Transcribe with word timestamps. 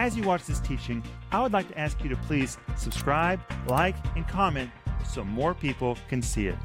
As 0.00 0.16
you 0.16 0.22
watch 0.22 0.44
this 0.44 0.60
teaching, 0.60 1.02
I 1.32 1.42
would 1.42 1.52
like 1.52 1.66
to 1.70 1.76
ask 1.76 2.00
you 2.04 2.08
to 2.10 2.14
please 2.14 2.56
subscribe, 2.76 3.40
like, 3.66 3.96
and 4.14 4.28
comment 4.28 4.70
so 5.04 5.24
more 5.24 5.54
people 5.54 5.98
can 6.08 6.22
see 6.22 6.46
it. 6.46 6.56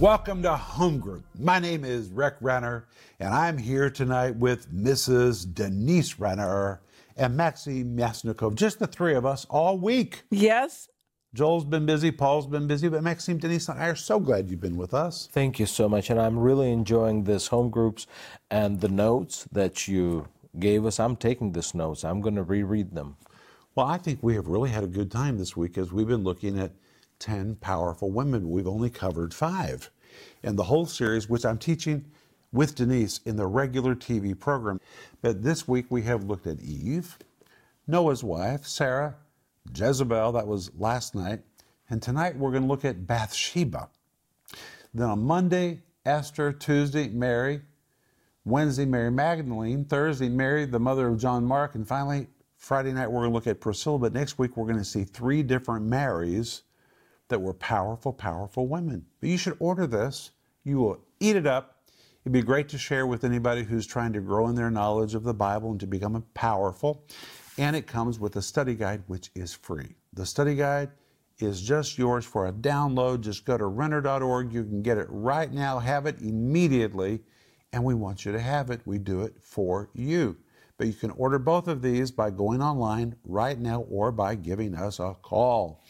Welcome 0.00 0.42
to 0.44 0.56
Home 0.56 0.98
Group. 0.98 1.26
My 1.38 1.58
name 1.58 1.84
is 1.84 2.08
Rick 2.08 2.36
Renner, 2.40 2.86
and 3.20 3.34
I'm 3.34 3.58
here 3.58 3.90
tonight 3.90 4.36
with 4.36 4.72
Mrs. 4.72 5.52
Denise 5.52 6.18
Renner 6.18 6.80
and 7.18 7.36
Maxime 7.36 7.98
Yasnikov, 7.98 8.54
just 8.54 8.78
the 8.78 8.86
three 8.86 9.14
of 9.14 9.26
us 9.26 9.44
all 9.50 9.76
week. 9.76 10.22
Yes. 10.30 10.88
Joel's 11.34 11.66
been 11.66 11.84
busy, 11.84 12.10
Paul's 12.10 12.46
been 12.46 12.66
busy, 12.66 12.88
but 12.88 13.02
Maxime, 13.02 13.36
Denise, 13.36 13.68
and 13.68 13.78
I 13.78 13.88
are 13.88 13.94
so 13.94 14.18
glad 14.18 14.48
you've 14.48 14.62
been 14.62 14.78
with 14.78 14.94
us. 14.94 15.28
Thank 15.30 15.58
you 15.58 15.66
so 15.66 15.86
much. 15.86 16.08
And 16.08 16.18
I'm 16.18 16.38
really 16.38 16.72
enjoying 16.72 17.24
this 17.24 17.48
home 17.48 17.68
groups 17.68 18.06
and 18.50 18.80
the 18.80 18.88
notes 18.88 19.46
that 19.52 19.86
you 19.86 20.28
gave 20.58 20.86
us. 20.86 20.98
I'm 20.98 21.16
taking 21.16 21.52
these 21.52 21.74
notes. 21.74 22.02
I'm 22.02 22.22
going 22.22 22.36
to 22.36 22.42
reread 22.42 22.92
them. 22.94 23.16
Well, 23.74 23.86
I 23.86 23.98
think 23.98 24.20
we 24.22 24.34
have 24.36 24.48
really 24.48 24.70
had 24.70 24.84
a 24.84 24.88
good 24.88 25.10
time 25.10 25.36
this 25.36 25.54
week 25.54 25.76
as 25.76 25.92
we've 25.92 26.08
been 26.08 26.24
looking 26.24 26.58
at 26.58 26.72
10 27.18 27.56
powerful 27.56 28.10
women. 28.10 28.50
We've 28.50 28.66
only 28.66 28.88
covered 28.88 29.34
five. 29.34 29.90
And 30.42 30.58
the 30.58 30.64
whole 30.64 30.86
series, 30.86 31.28
which 31.28 31.44
I'm 31.44 31.58
teaching 31.58 32.06
with 32.52 32.74
Denise 32.74 33.20
in 33.26 33.36
the 33.36 33.46
regular 33.46 33.94
TV 33.94 34.38
program. 34.38 34.80
But 35.20 35.42
this 35.42 35.68
week 35.68 35.86
we 35.90 36.02
have 36.02 36.24
looked 36.24 36.46
at 36.46 36.60
Eve, 36.60 37.18
Noah's 37.86 38.24
wife, 38.24 38.66
Sarah, 38.66 39.16
Jezebel, 39.74 40.32
that 40.32 40.46
was 40.46 40.70
last 40.76 41.14
night. 41.14 41.40
And 41.90 42.02
tonight 42.02 42.36
we're 42.36 42.50
going 42.50 42.64
to 42.64 42.68
look 42.68 42.84
at 42.84 43.06
Bathsheba. 43.06 43.88
Then 44.94 45.08
on 45.08 45.22
Monday, 45.22 45.82
Esther, 46.04 46.52
Tuesday, 46.52 47.08
Mary, 47.08 47.62
Wednesday, 48.44 48.84
Mary 48.84 49.10
Magdalene, 49.10 49.84
Thursday, 49.84 50.28
Mary, 50.28 50.64
the 50.64 50.80
mother 50.80 51.08
of 51.08 51.18
John 51.18 51.44
Mark, 51.44 51.74
and 51.74 51.86
finally, 51.86 52.28
Friday 52.56 52.92
night, 52.92 53.10
we're 53.10 53.20
going 53.20 53.30
to 53.30 53.34
look 53.34 53.46
at 53.46 53.60
Priscilla. 53.60 53.98
But 53.98 54.12
next 54.12 54.38
week, 54.38 54.56
we're 54.56 54.66
going 54.66 54.78
to 54.78 54.84
see 54.84 55.04
three 55.04 55.42
different 55.42 55.86
Marys 55.86 56.62
that 57.28 57.40
were 57.40 57.54
powerful, 57.54 58.12
powerful 58.12 58.66
women. 58.66 59.06
But 59.20 59.28
you 59.28 59.38
should 59.38 59.56
order 59.60 59.86
this. 59.86 60.32
You 60.64 60.78
will 60.78 61.04
eat 61.20 61.36
it 61.36 61.46
up. 61.46 61.82
It'd 62.24 62.32
be 62.32 62.42
great 62.42 62.68
to 62.70 62.78
share 62.78 63.06
with 63.06 63.22
anybody 63.24 63.62
who's 63.62 63.86
trying 63.86 64.12
to 64.14 64.20
grow 64.20 64.48
in 64.48 64.54
their 64.54 64.70
knowledge 64.70 65.14
of 65.14 65.22
the 65.22 65.34
Bible 65.34 65.70
and 65.70 65.80
to 65.80 65.86
become 65.86 66.22
powerful. 66.34 67.04
And 67.58 67.74
it 67.74 67.86
comes 67.86 68.20
with 68.20 68.36
a 68.36 68.42
study 68.42 68.74
guide, 68.74 69.02
which 69.08 69.30
is 69.34 69.52
free. 69.52 69.96
The 70.12 70.24
study 70.24 70.54
guide 70.54 70.90
is 71.40 71.60
just 71.60 71.98
yours 71.98 72.24
for 72.24 72.46
a 72.46 72.52
download. 72.52 73.20
Just 73.20 73.44
go 73.44 73.58
to 73.58 73.66
renner.org. 73.66 74.52
You 74.52 74.62
can 74.62 74.80
get 74.80 74.96
it 74.96 75.08
right 75.10 75.52
now, 75.52 75.78
have 75.78 76.06
it 76.06 76.20
immediately, 76.20 77.20
and 77.72 77.84
we 77.84 77.94
want 77.94 78.24
you 78.24 78.32
to 78.32 78.40
have 78.40 78.70
it. 78.70 78.80
We 78.84 78.98
do 78.98 79.22
it 79.22 79.34
for 79.40 79.90
you. 79.92 80.36
But 80.76 80.86
you 80.86 80.92
can 80.92 81.10
order 81.10 81.40
both 81.40 81.66
of 81.66 81.82
these 81.82 82.12
by 82.12 82.30
going 82.30 82.62
online 82.62 83.16
right 83.24 83.58
now 83.58 83.80
or 83.90 84.12
by 84.12 84.36
giving 84.36 84.76
us 84.76 85.00
a 85.00 85.16
call. 85.22 85.82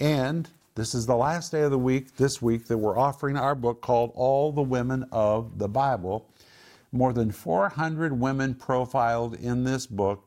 And 0.00 0.48
this 0.74 0.94
is 0.94 1.04
the 1.04 1.16
last 1.16 1.52
day 1.52 1.62
of 1.62 1.70
the 1.70 1.78
week, 1.78 2.16
this 2.16 2.40
week, 2.40 2.66
that 2.68 2.78
we're 2.78 2.98
offering 2.98 3.36
our 3.36 3.54
book 3.54 3.82
called 3.82 4.12
All 4.14 4.50
the 4.52 4.62
Women 4.62 5.04
of 5.12 5.58
the 5.58 5.68
Bible. 5.68 6.30
More 6.90 7.12
than 7.12 7.30
400 7.30 8.18
women 8.18 8.54
profiled 8.54 9.34
in 9.34 9.64
this 9.64 9.86
book, 9.86 10.24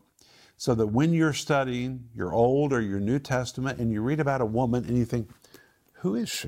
so 0.64 0.73
that 0.73 0.88
when 0.88 1.11
you're 1.11 1.33
studying 1.33 2.08
your 2.16 2.31
Old 2.31 2.72
or 2.72 2.80
your 2.80 3.02
New 3.02 3.19
Testament 3.19 3.80
and 3.80 3.92
you 3.92 4.02
read 4.02 4.22
about 4.22 4.39
a 4.39 4.45
woman 4.45 4.86
and 4.86 4.97
you 4.97 5.03
think, 5.03 5.30
who 5.92 6.16
is 6.16 6.30
she? 6.30 6.47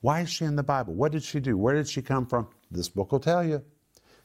Why 0.00 0.20
is 0.20 0.30
she 0.30 0.46
in 0.46 0.56
the 0.56 0.62
Bible? 0.62 0.94
What 0.94 1.12
did 1.12 1.22
she 1.22 1.38
do? 1.38 1.58
Where 1.58 1.74
did 1.74 1.86
she 1.86 2.00
come 2.00 2.24
from? 2.24 2.48
This 2.70 2.88
book 2.88 3.12
will 3.12 3.20
tell 3.20 3.44
you. 3.44 3.62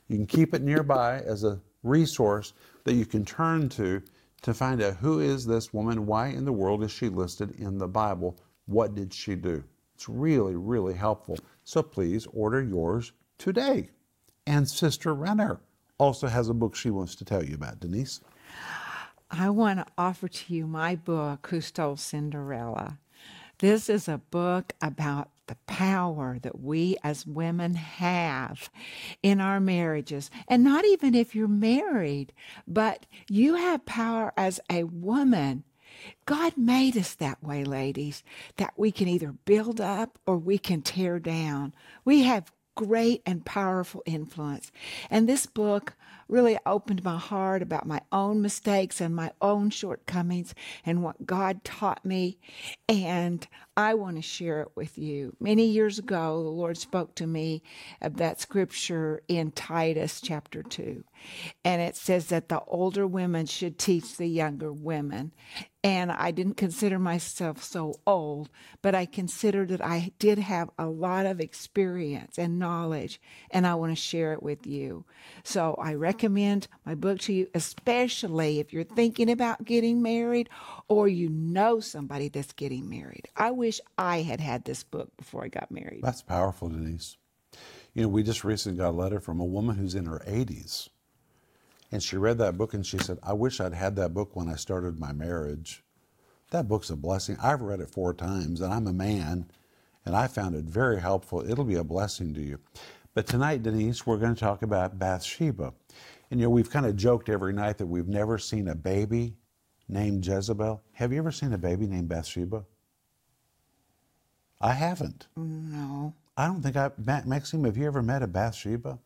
You 0.08 0.16
can 0.16 0.26
keep 0.26 0.54
it 0.54 0.62
nearby 0.62 1.20
as 1.20 1.44
a 1.44 1.60
resource 1.84 2.54
that 2.86 2.94
you 2.94 3.06
can 3.06 3.26
turn 3.26 3.68
to 3.72 4.02
to 4.44 4.54
find 4.54 4.82
out 4.82 4.96
who 4.96 5.20
is 5.20 5.46
this 5.46 5.74
woman? 5.74 6.06
Why 6.06 6.28
in 6.28 6.46
the 6.46 6.54
world 6.54 6.82
is 6.82 6.92
she 6.92 7.10
listed 7.10 7.60
in 7.60 7.80
the 7.80 7.90
Bible? 7.90 8.40
What 8.68 8.96
did 8.96 9.14
she 9.14 9.36
do? 9.36 9.66
It's 9.96 10.08
really, 10.08 10.56
really 10.56 10.94
helpful. 10.94 11.38
So 11.66 11.84
please 11.84 12.26
order 12.32 12.64
yours 12.64 13.12
today. 13.38 13.90
And 14.46 14.66
Sister 14.66 15.14
Renner 15.14 15.60
also 15.98 16.28
has 16.28 16.48
a 16.48 16.54
book 16.54 16.74
she 16.74 16.90
wants 16.90 17.16
to 17.16 17.26
tell 17.26 17.44
you 17.44 17.56
about. 17.56 17.82
Denise? 17.82 18.22
I 19.30 19.50
want 19.50 19.80
to 19.80 19.86
offer 19.98 20.28
to 20.28 20.54
you 20.54 20.68
my 20.68 20.96
book, 20.96 21.48
Who 21.50 21.62
Stole 21.62 21.98
Cinderella. 21.98 23.00
This 23.60 23.90
is 23.90 24.08
a 24.08 24.20
book 24.20 24.74
about 24.82 25.30
the 25.48 25.58
power 25.66 26.38
that 26.42 26.60
we 26.60 26.96
as 27.04 27.26
women 27.26 27.76
have 27.76 28.70
in 29.24 29.42
our 29.42 29.60
marriages. 29.60 30.30
And 30.48 30.64
not 30.64 30.86
even 30.86 31.16
if 31.16 31.36
you're 31.36 31.48
married, 31.48 32.34
but 32.68 33.06
you 33.28 33.56
have 33.56 33.86
power 33.86 34.34
as 34.38 34.60
a 34.70 34.84
woman 34.84 35.64
God 36.26 36.58
made 36.58 36.98
us 36.98 37.16
that 37.16 37.44
way, 37.44 37.64
ladies, 37.64 38.24
that 38.58 38.74
we 38.78 38.92
can 38.92 39.08
either 39.08 39.32
build 39.32 39.82
up 39.82 40.20
or 40.26 40.38
we 40.38 40.58
can 40.58 40.82
tear 40.82 41.20
down. 41.20 41.74
We 42.06 42.24
have 42.24 42.52
great 42.76 43.22
and 43.26 43.46
powerful 43.46 44.04
influence. 44.06 44.72
And 45.10 45.28
this 45.28 45.46
book 45.46 45.94
really 46.28 46.58
opened 46.66 47.04
my 47.04 47.18
heart 47.18 47.62
about 47.62 47.86
my 47.88 48.02
own 48.12 48.42
mistakes 48.42 49.00
and 49.02 49.16
my 49.16 49.32
own 49.42 49.70
shortcomings 49.70 50.54
and 50.86 51.04
what 51.04 51.26
God 51.26 51.64
taught 51.64 52.06
me. 52.06 52.38
And 52.90 53.48
I 53.76 53.94
want 53.94 54.16
to 54.16 54.22
share 54.22 54.62
it 54.62 54.72
with 54.76 54.98
you. 54.98 55.36
Many 55.40 55.66
years 55.68 56.00
ago, 56.00 56.42
the 56.42 56.50
Lord 56.50 56.78
spoke 56.78 57.16
to 57.16 57.28
me 57.28 57.62
of 58.02 58.18
that 58.18 58.42
scripture 58.42 59.22
in 59.28 59.52
Titus 59.52 60.20
chapter 60.20 60.64
2. 60.64 61.04
And 61.64 61.82
it 61.82 61.96
says 61.96 62.28
that 62.28 62.50
the 62.50 62.62
older 62.62 63.06
women 63.06 63.46
should 63.46 63.78
teach 63.78 64.18
the 64.18 64.28
younger 64.28 64.72
women. 64.72 65.32
And 65.84 66.12
I 66.12 66.32
didn't 66.32 66.58
consider 66.58 67.00
myself 67.00 67.64
so 67.64 67.94
old, 68.06 68.50
but 68.82 68.96
I 68.96 69.06
considered 69.06 69.70
that 69.70 69.84
I 69.84 70.12
did 70.20 70.38
have 70.40 70.70
a 70.78 70.88
lot 70.88 71.26
of 71.26 71.40
experience 71.40 72.38
and 72.38 72.60
knowledge, 72.60 73.22
and 73.52 73.66
I 73.66 73.76
want 73.76 73.92
to 73.92 74.02
share 74.02 74.34
it 74.34 74.44
with 74.44 74.68
you. 74.68 75.06
So 75.44 75.76
I 75.82 75.94
recommend 75.94 76.17
my 76.24 76.96
book 76.96 77.20
to 77.20 77.34
you, 77.34 77.48
especially 77.54 78.60
if 78.60 78.74
you're 78.74 78.84
thinking 78.84 79.30
about 79.30 79.64
getting 79.66 80.02
married 80.02 80.50
or 80.88 81.08
you 81.08 81.30
know 81.30 81.80
somebody 81.80 82.30
that's 82.30 82.54
getting 82.54 82.90
married. 82.90 83.28
I 83.36 83.52
wish 83.52 83.80
I 83.98 84.22
had 84.22 84.40
had 84.40 84.66
this 84.66 84.84
book 84.84 85.16
before 85.18 85.44
I 85.44 85.48
got 85.48 85.72
married. 85.72 86.02
That's 86.04 86.22
powerful, 86.22 86.70
Denise. 86.70 87.18
You 87.94 88.04
know, 88.04 88.10
we 88.10 88.24
just 88.24 88.44
recently 88.44 88.78
got 88.78 88.90
a 88.90 88.92
letter 88.92 89.20
from 89.20 89.40
a 89.40 89.46
woman 89.46 89.76
who's 89.76 89.96
in 89.96 90.06
her 90.06 90.22
80s 90.28 90.90
and 91.92 92.04
she 92.04 92.18
read 92.18 92.38
that 92.40 92.58
book 92.58 92.74
and 92.74 92.86
she 92.86 92.98
said, 92.98 93.18
I 93.24 93.34
wish 93.34 93.60
I'd 93.60 93.74
had 93.74 93.96
that 93.96 94.14
book 94.14 94.36
when 94.36 94.50
I 94.50 94.56
started 94.56 95.00
my 95.00 95.14
marriage. 95.14 95.84
That 96.52 96.68
book's 96.68 96.90
a 96.90 96.96
blessing. 96.96 97.38
I've 97.42 97.62
read 97.62 97.80
it 97.80 97.90
four 97.90 98.14
times 98.14 98.62
and 98.62 98.74
I'm 98.74 98.88
a 98.88 98.94
man 98.94 99.50
and 100.06 100.16
I 100.16 100.28
found 100.28 100.56
it 100.56 100.66
very 100.66 101.00
helpful. 101.00 101.50
It'll 101.50 101.66
be 101.66 101.76
a 101.76 101.84
blessing 101.84 102.34
to 102.34 102.42
you. 102.42 102.60
But 103.18 103.26
tonight, 103.26 103.64
Denise, 103.64 104.06
we're 104.06 104.20
going 104.20 104.36
to 104.36 104.40
talk 104.40 104.62
about 104.62 105.00
Bathsheba. 105.00 105.74
And 106.30 106.40
you 106.40 106.46
know, 106.46 106.52
we've 106.52 106.70
kind 106.70 106.86
of 106.86 106.96
joked 106.96 107.30
every 107.30 107.52
night 107.52 107.80
that 107.80 107.88
we've 107.88 108.08
never 108.08 108.38
seen 108.38 108.68
a 108.68 108.76
baby 108.76 109.34
named 109.90 110.24
Jezebel. 110.24 110.84
Have 110.92 111.12
you 111.12 111.18
ever 111.18 111.32
seen 111.32 111.52
a 111.52 111.58
baby 111.58 111.88
named 111.88 112.10
Bathsheba? 112.10 112.64
I 114.62 114.74
haven't. 114.74 115.30
No. 115.36 116.14
I 116.38 116.46
don't 116.46 116.62
think 116.62 116.76
I, 116.76 116.92
Maxime, 117.26 117.64
have 117.64 117.76
you 117.76 117.88
ever 117.88 118.04
met 118.04 118.22
a 118.22 118.28
Bathsheba? 118.28 119.00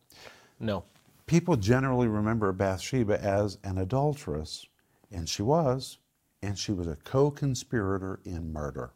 No 0.59 0.83
people 1.25 1.55
generally 1.55 2.09
remember 2.09 2.51
Bathsheba 2.51 3.17
as 3.23 3.59
an 3.63 3.77
adulteress, 3.77 4.67
and 5.09 5.29
she 5.29 5.41
was, 5.41 5.99
and 6.43 6.59
she 6.59 6.73
was 6.73 6.87
a 6.87 6.97
co 7.05 7.31
conspirator 7.31 8.19
in 8.25 8.51
murder. 8.51 8.91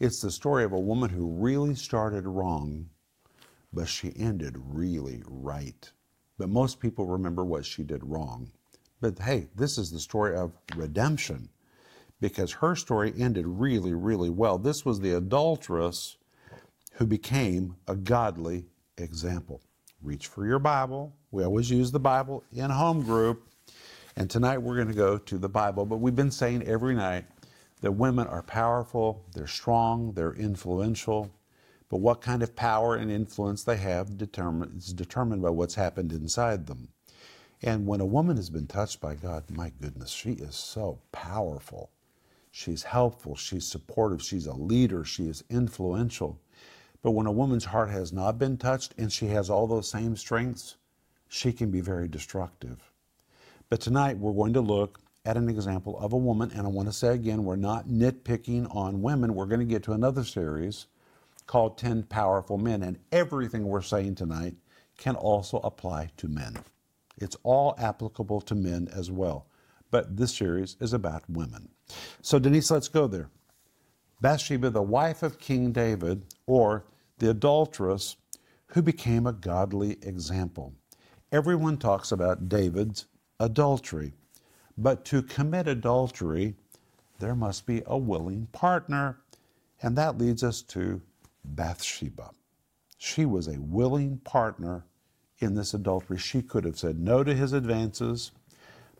It's 0.00 0.20
the 0.20 0.32
story 0.32 0.64
of 0.64 0.72
a 0.72 0.80
woman 0.80 1.10
who 1.10 1.28
really 1.28 1.76
started 1.76 2.26
wrong, 2.26 2.90
but 3.76 3.86
she 3.86 4.10
ended 4.16 4.56
really 4.56 5.22
right. 5.28 5.92
But 6.38 6.48
most 6.48 6.80
people 6.80 7.04
remember 7.04 7.44
what 7.44 7.66
she 7.66 7.84
did 7.84 8.02
wrong. 8.02 8.50
But 9.02 9.18
hey, 9.18 9.48
this 9.54 9.76
is 9.76 9.90
the 9.90 10.00
story 10.00 10.34
of 10.34 10.52
redemption 10.74 11.50
because 12.18 12.50
her 12.52 12.74
story 12.74 13.12
ended 13.18 13.46
really, 13.46 13.92
really 13.92 14.30
well. 14.30 14.56
This 14.56 14.86
was 14.86 14.98
the 14.98 15.12
adulteress 15.12 16.16
who 16.94 17.06
became 17.06 17.76
a 17.86 17.94
godly 17.94 18.64
example. 18.96 19.60
Reach 20.02 20.26
for 20.26 20.46
your 20.46 20.58
Bible, 20.58 21.12
we 21.30 21.44
always 21.44 21.70
use 21.70 21.90
the 21.90 22.00
Bible 22.00 22.44
in 22.52 22.70
home 22.70 23.02
group. 23.02 23.46
And 24.16 24.30
tonight 24.30 24.56
we're 24.56 24.76
going 24.76 24.88
to 24.88 24.94
go 24.94 25.18
to 25.18 25.36
the 25.36 25.50
Bible. 25.50 25.84
But 25.84 25.98
we've 25.98 26.16
been 26.16 26.30
saying 26.30 26.62
every 26.62 26.94
night 26.94 27.26
that 27.82 27.92
women 27.92 28.26
are 28.26 28.42
powerful, 28.42 29.22
they're 29.34 29.46
strong, 29.46 30.12
they're 30.12 30.32
influential. 30.32 31.30
But 31.88 31.98
what 31.98 32.20
kind 32.20 32.42
of 32.42 32.56
power 32.56 32.96
and 32.96 33.10
influence 33.10 33.62
they 33.62 33.76
have 33.76 34.18
determine, 34.18 34.74
is 34.76 34.92
determined 34.92 35.42
by 35.42 35.50
what's 35.50 35.76
happened 35.76 36.12
inside 36.12 36.66
them. 36.66 36.88
And 37.62 37.86
when 37.86 38.00
a 38.00 38.06
woman 38.06 38.36
has 38.36 38.50
been 38.50 38.66
touched 38.66 39.00
by 39.00 39.14
God, 39.14 39.44
my 39.50 39.72
goodness, 39.80 40.10
she 40.10 40.32
is 40.32 40.56
so 40.56 40.98
powerful. 41.12 41.90
She's 42.50 42.82
helpful, 42.82 43.36
she's 43.36 43.66
supportive, 43.66 44.22
she's 44.22 44.46
a 44.46 44.54
leader, 44.54 45.04
she 45.04 45.28
is 45.28 45.44
influential. 45.48 46.40
But 47.02 47.12
when 47.12 47.26
a 47.26 47.32
woman's 47.32 47.66
heart 47.66 47.90
has 47.90 48.12
not 48.12 48.38
been 48.38 48.56
touched 48.56 48.94
and 48.98 49.12
she 49.12 49.26
has 49.26 49.48
all 49.48 49.66
those 49.66 49.90
same 49.90 50.16
strengths, 50.16 50.76
she 51.28 51.52
can 51.52 51.70
be 51.70 51.80
very 51.80 52.08
destructive. 52.08 52.90
But 53.68 53.80
tonight 53.80 54.18
we're 54.18 54.32
going 54.32 54.54
to 54.54 54.60
look 54.60 54.98
at 55.24 55.36
an 55.36 55.48
example 55.48 55.98
of 55.98 56.12
a 56.12 56.16
woman, 56.16 56.50
and 56.52 56.66
I 56.66 56.70
want 56.70 56.88
to 56.88 56.92
say 56.92 57.14
again, 57.14 57.44
we're 57.44 57.56
not 57.56 57.88
nitpicking 57.88 58.74
on 58.74 59.02
women. 59.02 59.34
We're 59.34 59.46
going 59.46 59.60
to 59.60 59.66
get 59.66 59.82
to 59.84 59.92
another 59.92 60.24
series 60.24 60.86
called 61.46 61.78
10 61.78 62.04
Powerful 62.04 62.58
Men, 62.58 62.82
and 62.82 62.98
everything 63.12 63.66
we're 63.66 63.82
saying 63.82 64.14
tonight 64.16 64.54
can 64.96 65.14
also 65.14 65.58
apply 65.58 66.10
to 66.16 66.28
men. 66.28 66.56
It's 67.18 67.36
all 67.42 67.74
applicable 67.78 68.40
to 68.42 68.54
men 68.54 68.88
as 68.92 69.10
well. 69.10 69.46
But 69.90 70.16
this 70.16 70.34
series 70.34 70.76
is 70.80 70.92
about 70.92 71.28
women. 71.28 71.68
So, 72.20 72.38
Denise, 72.38 72.70
let's 72.70 72.88
go 72.88 73.06
there. 73.06 73.30
Bathsheba, 74.20 74.70
the 74.70 74.82
wife 74.82 75.22
of 75.22 75.38
King 75.38 75.72
David, 75.72 76.22
or 76.46 76.86
the 77.18 77.30
adulteress 77.30 78.16
who 78.68 78.82
became 78.82 79.26
a 79.26 79.32
godly 79.32 79.92
example. 80.02 80.74
Everyone 81.30 81.76
talks 81.76 82.12
about 82.12 82.48
David's 82.48 83.06
adultery, 83.38 84.12
but 84.76 85.04
to 85.06 85.22
commit 85.22 85.68
adultery, 85.68 86.54
there 87.18 87.34
must 87.34 87.66
be 87.66 87.82
a 87.86 87.96
willing 87.96 88.46
partner. 88.52 89.18
And 89.82 89.96
that 89.96 90.18
leads 90.18 90.42
us 90.42 90.62
to 90.62 91.00
Bathsheba. 91.54 92.30
She 92.98 93.24
was 93.24 93.48
a 93.48 93.60
willing 93.60 94.18
partner 94.18 94.86
in 95.38 95.54
this 95.54 95.74
adultery. 95.74 96.18
She 96.18 96.42
could 96.42 96.64
have 96.64 96.78
said 96.78 96.98
no 96.98 97.22
to 97.22 97.34
his 97.34 97.52
advances, 97.52 98.32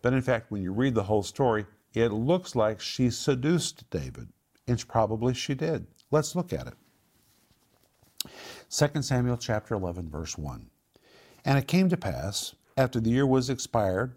but 0.03 0.13
in 0.13 0.23
fact, 0.23 0.51
when 0.51 0.63
you 0.63 0.73
read 0.73 0.95
the 0.95 1.05
whole 1.05 1.23
story, 1.23 1.67
it 1.95 2.13
looks 2.13 2.55
like 2.55 2.81
she 2.81 3.11
seduced 3.11 3.89
David, 3.91 4.29
and 4.67 4.87
probably 4.87 5.33
she 5.33 5.55
did. 5.55 5.87
Let's 6.11 6.37
look 6.37 6.53
at 6.53 6.67
it. 6.67 6.75
2 8.71 9.03
Samuel 9.03 9.37
chapter 9.37 9.75
11 9.75 10.11
verse 10.11 10.37
1. 10.37 10.69
And 11.45 11.59
it 11.59 11.69
came 11.69 11.89
to 11.89 11.97
pass 11.97 12.55
after 12.77 13.01
the 13.01 13.11
year 13.11 13.27
was 13.27 13.49
expired 13.49 14.17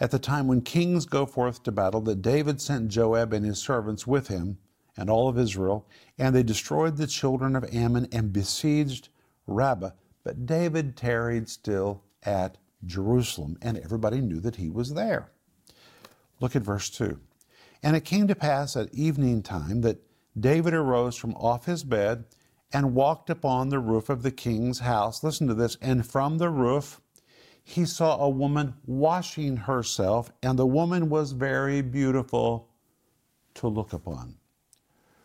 at 0.00 0.10
the 0.10 0.18
time 0.18 0.46
when 0.46 0.62
kings 0.62 1.04
go 1.04 1.26
forth 1.26 1.62
to 1.62 1.72
battle 1.72 2.00
that 2.02 2.22
David 2.22 2.60
sent 2.60 2.88
Joab 2.88 3.32
and 3.32 3.44
his 3.44 3.58
servants 3.58 4.06
with 4.06 4.28
him 4.28 4.58
and 4.96 5.08
all 5.08 5.28
of 5.28 5.38
Israel 5.38 5.86
and 6.18 6.34
they 6.34 6.42
destroyed 6.42 6.96
the 6.96 7.06
children 7.06 7.56
of 7.56 7.64
Ammon 7.74 8.08
and 8.12 8.32
besieged 8.32 9.08
Rabbah 9.46 9.90
but 10.24 10.46
David 10.46 10.96
tarried 10.96 11.48
still 11.48 12.02
at 12.22 12.58
Jerusalem 12.84 13.58
and 13.62 13.78
everybody 13.78 14.20
knew 14.20 14.40
that 14.40 14.56
he 14.56 14.70
was 14.70 14.94
there. 14.94 15.30
Look 16.40 16.56
at 16.56 16.62
verse 16.62 16.90
2. 16.90 17.18
And 17.82 17.96
it 17.96 18.04
came 18.04 18.28
to 18.28 18.34
pass 18.34 18.76
at 18.76 18.94
evening 18.94 19.42
time 19.42 19.80
that 19.80 20.02
David 20.38 20.74
arose 20.74 21.16
from 21.16 21.34
off 21.34 21.66
his 21.66 21.84
bed 21.84 22.24
and 22.72 22.94
walked 22.94 23.28
upon 23.28 23.68
the 23.68 23.78
roof 23.78 24.08
of 24.08 24.22
the 24.22 24.30
king's 24.30 24.80
house. 24.80 25.22
Listen 25.22 25.46
to 25.48 25.54
this. 25.54 25.76
And 25.80 26.06
from 26.06 26.38
the 26.38 26.50
roof, 26.50 27.00
he 27.62 27.84
saw 27.84 28.18
a 28.18 28.28
woman 28.28 28.74
washing 28.86 29.56
herself, 29.56 30.32
and 30.42 30.58
the 30.58 30.66
woman 30.66 31.08
was 31.08 31.32
very 31.32 31.80
beautiful 31.80 32.68
to 33.54 33.68
look 33.68 33.92
upon. 33.92 34.36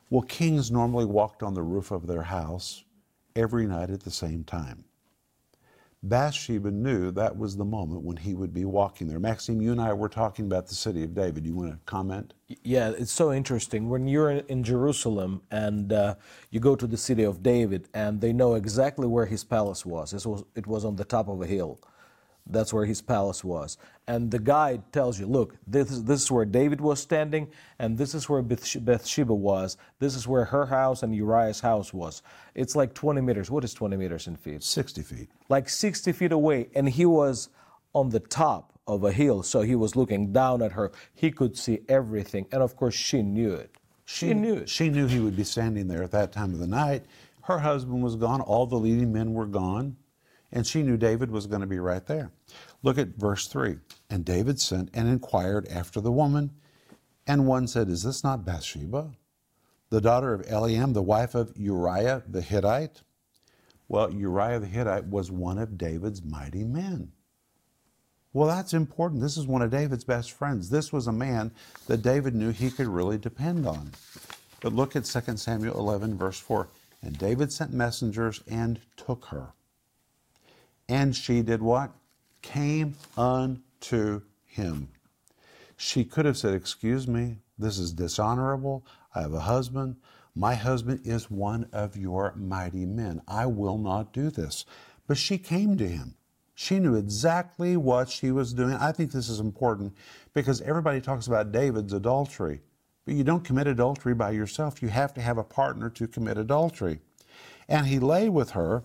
Well, 0.10 0.22
kings 0.22 0.72
normally 0.72 1.06
walked 1.06 1.44
on 1.44 1.54
the 1.54 1.64
roof 1.64 1.92
of 1.92 2.08
their 2.08 2.24
house 2.24 2.84
every 3.36 3.68
night 3.68 3.90
at 3.90 4.02
the 4.02 4.12
same 4.12 4.44
time. 4.44 4.86
Bathsheba 6.04 6.72
knew 6.72 7.12
that 7.12 7.38
was 7.38 7.58
the 7.58 7.66
moment 7.66 8.04
when 8.04 8.18
he 8.18 8.34
would 8.36 8.54
be 8.54 8.66
walking 8.66 9.08
there. 9.08 9.20
Maxime, 9.20 9.62
you 9.62 9.72
and 9.72 9.82
I 9.82 9.92
were 9.94 10.08
talking 10.08 10.46
about 10.46 10.68
the 10.68 10.76
city 10.76 11.04
of 11.04 11.14
David. 11.14 11.46
You 11.46 11.56
want 11.56 11.72
to 11.72 11.80
comment? 11.86 12.36
Yeah, 12.64 12.92
it's 12.92 13.12
so 13.12 13.34
interesting. 13.34 13.90
When 13.90 14.08
you're 14.08 14.30
in 14.32 14.64
Jerusalem 14.64 15.42
and 15.52 15.92
uh, 15.92 16.16
you 16.52 16.60
go 16.60 16.76
to 16.76 16.88
the 16.88 16.98
city 16.98 17.24
of 17.24 17.42
David, 17.42 17.90
and 17.94 18.22
they 18.22 18.32
know 18.32 18.54
exactly 18.54 19.08
where 19.08 19.26
his 19.26 19.44
palace 19.44 19.86
was. 19.86 20.14
It 20.14 20.26
was, 20.26 20.44
it 20.56 20.68
was 20.68 20.86
on 20.86 20.96
the 20.96 21.04
top 21.04 21.28
of 21.28 21.42
a 21.42 21.48
hill. 21.48 21.80
That's 22.50 22.74
where 22.74 22.86
his 22.86 23.02
palace 23.02 23.44
was. 23.44 23.78
And 24.08 24.32
the 24.32 24.40
guide 24.40 24.92
tells 24.94 25.20
you, 25.20 25.26
look, 25.26 25.56
this, 25.68 25.92
is, 25.92 26.04
this 26.04 26.24
is 26.24 26.32
where 26.32 26.46
David 26.46 26.80
was 26.80 27.00
standing, 27.00 27.50
and 27.80 27.98
this 27.98 28.16
is 28.16 28.30
where 28.30 28.42
Bathsheba 28.42 29.34
was. 29.34 29.78
This 30.00 30.16
is 30.16 30.28
where 30.28 30.46
her 30.46 30.66
house 30.66 31.04
and 31.04 31.14
Uriah's 31.14 31.60
house 31.60 31.94
was. 31.94 32.22
It's 32.56 32.76
like 32.76 32.94
20 32.94 33.22
meters. 33.22 33.52
What 33.52 33.64
is 33.64 33.74
20 33.74 33.98
meters 33.98 34.28
in 34.28 34.36
feet? 34.36 34.64
60 34.64 35.02
feet. 35.02 35.30
Like 35.50 35.68
60 35.68 36.12
feet 36.14 36.32
away. 36.32 36.70
And 36.74 36.88
he 36.88 37.06
was 37.06 37.50
on 37.94 38.10
the 38.10 38.20
top 38.20 38.74
of 38.88 39.04
a 39.04 39.12
hill, 39.12 39.44
so 39.44 39.62
he 39.62 39.76
was 39.76 39.96
looking 39.96 40.32
down 40.32 40.62
at 40.62 40.72
her. 40.72 40.92
He 41.14 41.32
could 41.32 41.58
see 41.58 41.80
everything. 41.90 42.48
And 42.52 42.64
of 42.64 42.76
course, 42.78 42.96
she 42.96 43.22
knew 43.22 43.54
it. 43.54 43.76
She, 44.06 44.28
she 44.30 44.34
knew 44.34 44.54
it. 44.54 44.70
She 44.70 44.90
knew 44.90 45.08
he 45.08 45.20
would 45.20 45.36
be 45.36 45.44
standing 45.44 45.88
there 45.88 46.02
at 46.04 46.12
that 46.12 46.32
time 46.32 46.54
of 46.54 46.60
the 46.60 46.68
night. 46.68 47.04
Her 47.42 47.60
husband 47.60 48.02
was 48.02 48.16
gone. 48.16 48.40
All 48.40 48.66
the 48.66 48.78
leading 48.78 49.12
men 49.12 49.34
were 49.34 49.46
gone. 49.46 49.98
And 50.52 50.66
she 50.66 50.82
knew 50.82 50.98
David 50.98 51.30
was 51.30 51.48
going 51.48 51.62
to 51.62 51.68
be 51.68 51.80
right 51.80 52.06
there. 52.06 52.32
Look 52.82 52.98
at 52.98 53.18
verse 53.18 53.48
3. 53.48 53.78
And 54.10 54.24
David 54.24 54.60
sent 54.60 54.90
and 54.94 55.08
inquired 55.08 55.68
after 55.68 56.00
the 56.00 56.12
woman. 56.12 56.52
And 57.26 57.46
one 57.46 57.68
said, 57.68 57.90
Is 57.90 58.04
this 58.04 58.24
not 58.24 58.46
Bathsheba, 58.46 59.12
the 59.90 60.02
daughter 60.02 60.34
of 60.34 60.46
Eliam, 60.46 60.94
the 60.94 61.02
wife 61.02 61.36
of 61.36 61.52
Uriah 61.58 62.24
the 62.28 62.42
Hittite? 62.42 63.02
Well, 63.90 64.14
Uriah 64.14 64.60
the 64.60 64.68
Hittite 64.68 65.08
was 65.08 65.32
one 65.32 65.58
of 65.58 65.78
David's 65.78 66.24
mighty 66.24 66.64
men. 66.64 67.12
Well, 68.34 68.48
that's 68.48 68.74
important. 68.74 69.22
This 69.22 69.38
is 69.38 69.48
one 69.48 69.62
of 69.62 69.72
David's 69.72 70.04
best 70.04 70.32
friends. 70.32 70.70
This 70.70 70.94
was 70.94 71.08
a 71.08 71.12
man 71.12 71.52
that 71.88 72.02
David 72.02 72.36
knew 72.36 72.52
he 72.52 72.70
could 72.70 72.88
really 72.88 73.18
depend 73.18 73.66
on. 73.66 73.92
But 74.62 74.74
look 74.74 74.96
at 74.96 75.06
2 75.06 75.38
Samuel 75.38 75.78
11, 75.78 76.18
verse 76.18 76.40
4. 76.40 76.70
And 77.02 77.18
David 77.18 77.52
sent 77.52 77.74
messengers 77.74 78.42
and 78.48 78.80
took 78.96 79.26
her. 79.26 79.54
And 80.90 81.16
she 81.16 81.42
did 81.42 81.62
what? 81.62 81.92
Came 82.42 82.96
unto 83.18 84.22
him. 84.46 84.90
She 85.76 86.06
could 86.06 86.26
have 86.26 86.38
said, 86.38 86.54
Excuse 86.54 87.08
me, 87.08 87.40
this 87.58 87.78
is 87.78 87.94
dishonorable. 87.94 88.86
I 89.14 89.22
have 89.22 89.34
a 89.34 89.42
husband. 89.42 89.98
My 90.36 90.56
husband 90.56 91.02
is 91.04 91.32
one 91.32 91.68
of 91.74 91.98
your 91.98 92.34
mighty 92.36 92.86
men. 92.86 93.22
I 93.28 93.48
will 93.48 93.78
not 93.78 94.14
do 94.14 94.30
this. 94.30 94.66
But 95.08 95.18
she 95.18 95.38
came 95.38 95.78
to 95.78 95.88
him. 95.88 96.16
She 96.54 96.80
knew 96.80 96.96
exactly 96.96 97.78
what 97.78 98.10
she 98.10 98.32
was 98.32 98.54
doing. 98.54 98.74
I 98.74 98.92
think 98.92 99.12
this 99.12 99.30
is 99.30 99.40
important 99.40 99.96
because 100.34 100.62
everybody 100.62 101.02
talks 101.02 101.28
about 101.28 101.52
David's 101.52 101.94
adultery, 101.94 102.62
but 103.06 103.14
you 103.14 103.24
don't 103.24 103.44
commit 103.44 103.68
adultery 103.68 104.16
by 104.16 104.32
yourself. 104.32 104.82
You 104.82 104.90
have 104.90 105.14
to 105.16 105.22
have 105.22 105.38
a 105.38 105.44
partner 105.44 105.90
to 105.92 106.08
commit 106.08 106.38
adultery. 106.38 107.00
And 107.68 107.86
he 107.86 108.00
lay 108.00 108.28
with 108.30 108.52
her 108.52 108.84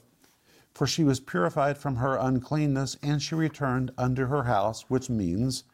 for 0.75 0.87
she 0.87 1.05
was 1.05 1.21
purified 1.21 1.79
from 1.79 1.97
her 1.97 2.17
uncleanness, 2.17 2.97
and 3.03 3.23
she 3.23 3.35
returned 3.35 3.91
unto 3.99 4.27
her 4.27 4.45
house, 4.45 4.87
which 4.89 5.11
means 5.11 5.65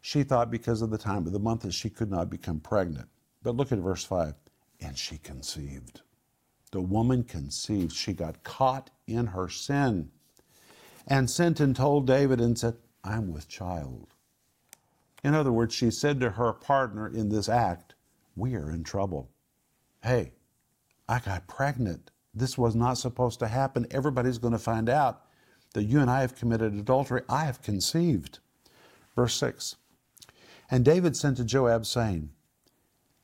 she 0.00 0.22
thought 0.22 0.50
because 0.50 0.82
of 0.82 0.90
the 0.90 0.98
time 0.98 1.26
of 1.26 1.32
the 1.32 1.38
month 1.38 1.62
that 1.62 1.74
she 1.74 1.90
could 1.90 2.10
not 2.10 2.30
become 2.30 2.60
pregnant. 2.60 3.08
But 3.42 3.56
look 3.56 3.72
at 3.72 3.78
verse 3.78 4.04
5 4.04 4.34
and 4.80 4.96
she 4.96 5.18
conceived. 5.18 6.02
The 6.72 6.80
woman 6.80 7.24
conceived. 7.24 7.92
She 7.92 8.12
got 8.12 8.42
caught 8.44 8.90
in 9.06 9.28
her 9.28 9.48
sin 9.48 10.10
and 11.06 11.30
sent 11.30 11.60
and 11.60 11.74
told 11.74 12.06
David 12.06 12.40
and 12.40 12.58
said, 12.58 12.76
I'm 13.04 13.32
with 13.32 13.48
child. 13.48 14.14
In 15.22 15.34
other 15.34 15.52
words, 15.52 15.74
she 15.74 15.90
said 15.90 16.20
to 16.20 16.30
her 16.30 16.52
partner 16.52 17.08
in 17.08 17.28
this 17.28 17.48
act, 17.48 17.94
We 18.34 18.54
are 18.54 18.70
in 18.70 18.84
trouble. 18.84 19.30
Hey, 20.02 20.32
I 21.08 21.20
got 21.20 21.46
pregnant. 21.46 22.10
This 22.36 22.58
was 22.58 22.76
not 22.76 22.98
supposed 22.98 23.38
to 23.38 23.48
happen. 23.48 23.86
Everybody's 23.90 24.36
going 24.36 24.52
to 24.52 24.58
find 24.58 24.90
out 24.90 25.22
that 25.72 25.84
you 25.84 26.00
and 26.00 26.10
I 26.10 26.20
have 26.20 26.36
committed 26.36 26.74
adultery. 26.74 27.22
I 27.30 27.46
have 27.46 27.62
conceived. 27.62 28.40
Verse 29.14 29.34
6 29.34 29.76
And 30.70 30.84
David 30.84 31.16
sent 31.16 31.38
to 31.38 31.44
Joab, 31.44 31.86
saying, 31.86 32.30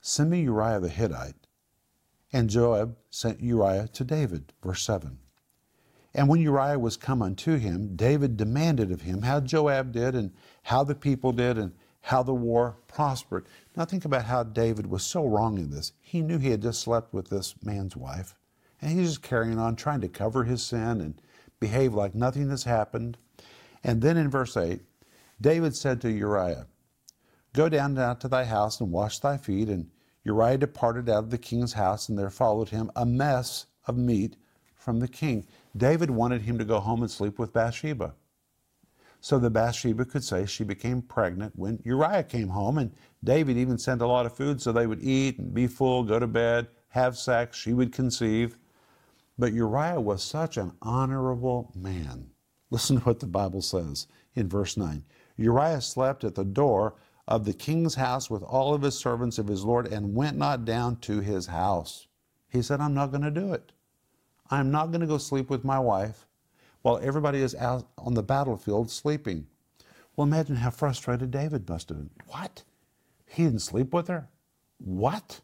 Send 0.01 0.31
me 0.31 0.43
Uriah 0.43 0.81
the 0.81 0.89
Hittite. 0.89 1.35
And 2.33 2.49
Joab 2.49 2.97
sent 3.11 3.43
Uriah 3.43 3.89
to 3.93 4.03
David. 4.03 4.55
Verse 4.63 4.83
7. 4.83 5.19
And 6.15 6.29
when 6.29 6.41
Uriah 6.41 6.79
was 6.79 6.97
come 6.97 7.21
unto 7.21 7.59
him, 7.59 7.95
David 7.95 8.39
demanded 8.39 8.91
of 8.91 9.03
him 9.03 9.23
how 9.23 9.41
Joab 9.41 9.93
did, 9.93 10.15
and 10.15 10.33
how 10.63 10.85
the 10.85 10.95
people 10.95 11.33
did, 11.33 11.59
and 11.59 11.73
how 12.01 12.23
the 12.23 12.35
war 12.35 12.79
prospered. 12.89 13.47
Now 13.77 13.85
think 13.85 14.07
about 14.07 14.25
how 14.25 14.43
David 14.43 14.87
was 14.87 15.03
so 15.05 15.27
wrong 15.27 15.59
in 15.59 15.71
this. 15.71 15.93
He 16.01 16.23
knew 16.23 16.39
he 16.39 16.51
had 16.51 16.63
just 16.63 16.81
slept 16.81 17.13
with 17.13 17.29
this 17.29 17.55
man's 17.63 17.97
wife. 17.97 18.35
And 18.83 18.99
he's 18.99 19.11
just 19.11 19.23
carrying 19.23 19.59
on, 19.59 19.77
trying 19.77 20.01
to 20.01 20.09
cover 20.09 20.45
his 20.45 20.63
sin 20.63 21.01
and 21.01 21.23
behave 21.61 21.95
like 21.95 22.15
nothing 22.15 22.51
has 22.51 22.65
happened. 22.65 23.17
And 23.85 24.03
then 24.03 24.17
in 24.17 24.29
verse 24.29 24.57
8, 24.57 24.81
David 25.41 25.75
said 25.75 26.01
to 26.01 26.11
Uriah, 26.11 26.67
Go 27.53 27.69
down 27.69 27.95
now 27.95 28.15
to 28.15 28.29
thy 28.29 28.45
house 28.45 28.81
and 28.81 28.91
wash 28.91 29.21
thy 29.21 29.37
feet. 29.37 29.69
And 29.69 29.91
Uriah 30.25 30.59
departed 30.59 31.09
out 31.09 31.25
of 31.25 31.31
the 31.31 31.39
king's 31.39 31.75
house, 31.75 32.09
and 32.09 32.19
there 32.19 32.31
followed 32.31 32.71
him 32.71 32.91
a 32.97 33.07
mess 33.07 33.67
of 33.87 33.97
meat 33.97 34.37
from 34.75 35.01
the 35.01 35.09
king. 35.09 35.47
David 35.77 36.11
wanted 36.11 36.43
him 36.43 36.59
to 36.59 36.65
go 36.65 36.81
home 36.81 37.03
and 37.03 37.11
sleep 37.11 37.39
with 37.39 37.53
Bathsheba. 37.53 38.15
So 39.21 39.39
that 39.39 39.51
Bathsheba 39.51 40.05
could 40.05 40.25
say 40.25 40.47
she 40.47 40.65
became 40.65 41.01
pregnant 41.03 41.53
when 41.55 41.81
Uriah 41.85 42.25
came 42.25 42.49
home, 42.49 42.79
and 42.79 42.93
David 43.23 43.57
even 43.57 43.79
sent 43.79 44.03
a 44.03 44.07
lot 44.07 44.27
of 44.27 44.35
food 44.35 44.61
so 44.61 44.73
they 44.73 44.89
would 44.89 45.03
eat 45.03 45.39
and 45.39 45.55
be 45.55 45.69
full, 45.69 46.03
go 46.03 46.19
to 46.19 46.27
bed, 46.27 46.67
have 46.89 47.17
sex, 47.17 47.57
she 47.57 47.73
would 47.73 47.93
conceive. 47.93 48.57
But 49.39 49.53
Uriah 49.53 50.01
was 50.01 50.23
such 50.23 50.57
an 50.57 50.73
honorable 50.83 51.73
man. 51.75 52.31
Listen 52.71 52.97
to 52.99 53.03
what 53.03 53.21
the 53.21 53.27
Bible 53.27 53.63
says 53.63 54.07
in 54.35 54.49
verse 54.49 54.77
9 54.77 55.05
Uriah 55.37 55.81
slept 55.81 56.25
at 56.25 56.35
the 56.35 56.45
door 56.45 56.95
of 57.27 57.45
the 57.45 57.55
king's 57.55 57.95
house 57.95 58.29
with 58.29 58.43
all 58.43 58.75
of 58.75 58.83
his 58.83 58.99
servants 58.99 59.39
of 59.39 59.47
his 59.47 59.65
Lord 59.65 59.87
and 59.87 60.15
went 60.15 60.37
not 60.37 60.65
down 60.65 60.97
to 61.01 61.21
his 61.21 61.47
house. 61.47 62.07
He 62.49 62.63
said, 62.63 62.81
I'm 62.81 62.95
not 62.95 63.11
going 63.11 63.23
to 63.23 63.31
do 63.31 63.53
it. 63.55 63.73
I'm 64.51 64.71
not 64.71 64.91
going 64.91 65.01
to 65.01 65.07
go 65.07 65.19
sleep 65.19 65.49
with 65.49 65.65
my 65.65 65.79
wife 65.79 66.27
while 66.83 66.99
everybody 66.99 67.41
is 67.41 67.55
out 67.55 67.89
on 67.97 68.15
the 68.15 68.23
battlefield 68.23 68.91
sleeping. 68.91 69.47
Well, 70.15 70.27
imagine 70.27 70.57
how 70.57 70.71
frustrated 70.71 71.31
David 71.31 71.69
must 71.69 71.89
have 71.89 71.99
been. 71.99 72.11
What? 72.27 72.65
He 73.27 73.45
didn't 73.45 73.61
sleep 73.61 73.95
with 73.95 74.09
her? 74.09 74.29
What? 74.79 75.41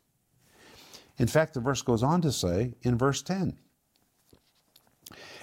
In 1.17 1.27
fact, 1.27 1.55
the 1.55 1.61
verse 1.61 1.81
goes 1.81 2.03
on 2.03 2.21
to 2.21 2.33
say 2.33 2.75
in 2.83 2.99
verse 2.99 3.23
10 3.23 3.57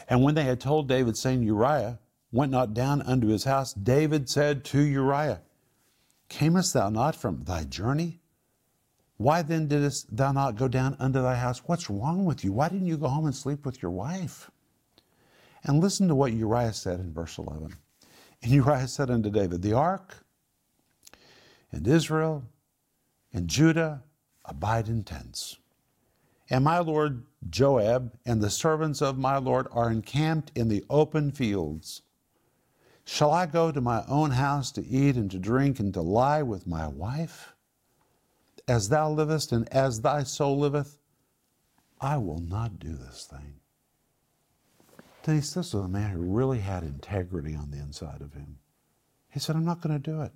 And 0.07 0.23
when 0.23 0.35
they 0.35 0.43
had 0.43 0.59
told 0.59 0.87
David, 0.87 1.17
saying, 1.17 1.43
Uriah 1.43 1.99
went 2.31 2.51
not 2.51 2.73
down 2.73 3.01
unto 3.01 3.27
his 3.27 3.43
house, 3.43 3.73
David 3.73 4.29
said 4.29 4.63
to 4.65 4.81
Uriah, 4.81 5.41
Camest 6.29 6.73
thou 6.73 6.89
not 6.89 7.15
from 7.15 7.41
thy 7.43 7.63
journey? 7.63 8.19
Why 9.17 9.41
then 9.41 9.67
didst 9.67 10.15
thou 10.15 10.31
not 10.31 10.57
go 10.57 10.67
down 10.67 10.97
unto 10.99 11.21
thy 11.21 11.35
house? 11.35 11.59
What's 11.65 11.89
wrong 11.89 12.25
with 12.25 12.43
you? 12.43 12.51
Why 12.51 12.69
didn't 12.69 12.87
you 12.87 12.97
go 12.97 13.07
home 13.07 13.25
and 13.25 13.35
sleep 13.35 13.65
with 13.65 13.81
your 13.81 13.91
wife? 13.91 14.51
And 15.63 15.81
listen 15.81 16.07
to 16.09 16.15
what 16.15 16.33
Uriah 16.33 16.73
said 16.73 16.99
in 16.99 17.13
verse 17.13 17.37
11. 17.37 17.75
And 18.43 18.51
Uriah 18.51 18.87
said 18.87 19.09
unto 19.09 19.29
David, 19.29 19.61
The 19.61 19.73
ark 19.73 20.25
and 21.71 21.87
Israel 21.87 22.43
and 23.33 23.47
Judah 23.47 24.03
abide 24.43 24.87
in 24.87 25.03
tents. 25.03 25.57
And 26.49 26.63
my 26.63 26.79
lord 26.79 27.25
Joab 27.49 28.17
and 28.25 28.41
the 28.41 28.49
servants 28.49 29.01
of 29.01 29.17
my 29.17 29.37
lord 29.37 29.67
are 29.71 29.91
encamped 29.91 30.51
in 30.55 30.67
the 30.67 30.83
open 30.89 31.31
fields. 31.31 32.01
Shall 33.03 33.31
I 33.31 33.45
go 33.45 33.71
to 33.71 33.81
my 33.81 34.03
own 34.07 34.31
house 34.31 34.71
to 34.73 34.85
eat 34.85 35.15
and 35.15 35.29
to 35.31 35.39
drink 35.39 35.79
and 35.79 35.93
to 35.93 36.01
lie 36.01 36.41
with 36.41 36.65
my 36.65 36.87
wife? 36.87 37.53
As 38.67 38.89
thou 38.89 39.11
livest 39.11 39.51
and 39.51 39.71
as 39.71 40.01
thy 40.01 40.23
soul 40.23 40.57
liveth, 40.57 40.97
I 42.01 42.17
will 42.17 42.39
not 42.39 42.79
do 42.79 42.93
this 42.93 43.25
thing. 43.25 43.59
Denise, 45.23 45.53
this 45.53 45.73
was 45.73 45.85
a 45.85 45.87
man 45.87 46.11
who 46.11 46.21
really 46.21 46.59
had 46.59 46.83
integrity 46.83 47.55
on 47.55 47.71
the 47.71 47.77
inside 47.77 48.21
of 48.21 48.33
him. 48.33 48.57
He 49.29 49.39
said, 49.39 49.55
I'm 49.55 49.65
not 49.65 49.81
going 49.81 49.99
to 49.99 50.11
do 50.11 50.21
it. 50.21 50.31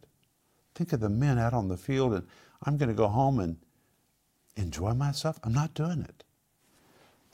Think 0.75 0.93
of 0.93 0.99
the 0.99 1.09
men 1.09 1.37
out 1.37 1.53
on 1.53 1.67
the 1.67 1.77
field, 1.77 2.13
and 2.13 2.27
I'm 2.63 2.77
going 2.77 2.89
to 2.89 2.95
go 2.95 3.07
home 3.07 3.39
and 3.39 3.57
enjoy 4.59 4.93
myself. 4.93 5.39
I'm 5.43 5.53
not 5.53 5.73
doing 5.73 6.01
it. 6.01 6.23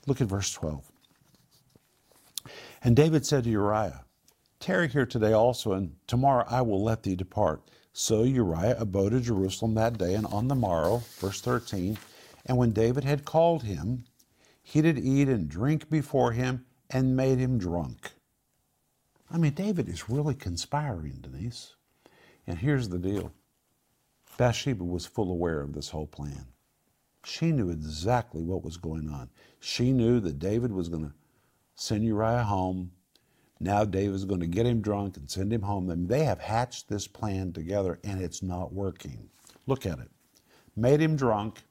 Look 0.06 0.20
at 0.20 0.28
verse 0.28 0.52
12. 0.52 0.90
And 2.82 2.94
David 2.94 3.26
said 3.26 3.44
to 3.44 3.50
Uriah, 3.50 4.04
Tarry 4.60 4.88
here 4.88 5.06
today 5.06 5.32
also, 5.32 5.72
and 5.72 5.96
tomorrow 6.06 6.44
I 6.48 6.62
will 6.62 6.82
let 6.82 7.02
thee 7.02 7.16
depart. 7.16 7.62
So 7.92 8.22
Uriah 8.22 8.76
abode 8.78 9.14
at 9.14 9.22
Jerusalem 9.22 9.74
that 9.74 9.98
day, 9.98 10.14
and 10.14 10.26
on 10.26 10.48
the 10.48 10.54
morrow, 10.54 11.02
verse 11.18 11.40
13, 11.40 11.98
and 12.46 12.56
when 12.56 12.72
David 12.72 13.04
had 13.04 13.24
called 13.24 13.64
him, 13.64 14.04
he 14.62 14.80
did 14.80 14.98
eat 14.98 15.28
and 15.28 15.48
drink 15.48 15.90
before 15.90 16.32
him, 16.32 16.64
and 16.90 17.16
made 17.16 17.38
him 17.38 17.58
drunk. 17.58 18.12
I 19.30 19.38
mean, 19.38 19.54
David 19.54 19.88
is 19.88 20.08
really 20.08 20.34
conspiring, 20.34 21.18
Denise. 21.20 21.74
And 22.46 22.58
here's 22.58 22.88
the 22.88 22.98
deal 22.98 23.32
Bathsheba 24.36 24.84
was 24.84 25.06
full 25.06 25.30
aware 25.30 25.60
of 25.60 25.72
this 25.72 25.90
whole 25.90 26.06
plan. 26.06 26.46
She 27.26 27.50
knew 27.50 27.70
exactly 27.70 28.40
what 28.40 28.62
was 28.62 28.76
going 28.76 29.10
on. 29.10 29.28
She 29.58 29.92
knew 29.92 30.20
that 30.20 30.38
David 30.38 30.70
was 30.70 30.88
going 30.88 31.06
to 31.06 31.12
send 31.74 32.04
Uriah 32.04 32.44
home. 32.44 32.92
Now 33.58 33.84
David's 33.84 34.24
going 34.24 34.40
to 34.40 34.46
get 34.46 34.64
him 34.64 34.80
drunk 34.80 35.16
and 35.16 35.28
send 35.28 35.52
him 35.52 35.62
home. 35.62 35.90
And 35.90 36.08
they 36.08 36.22
have 36.22 36.38
hatched 36.38 36.88
this 36.88 37.08
plan 37.08 37.52
together, 37.52 37.98
and 38.04 38.20
it's 38.20 38.44
not 38.44 38.72
working. 38.72 39.28
Look 39.66 39.86
at 39.86 39.98
it. 39.98 40.08
Made 40.76 41.00
him 41.00 41.16
drunk, 41.16 41.64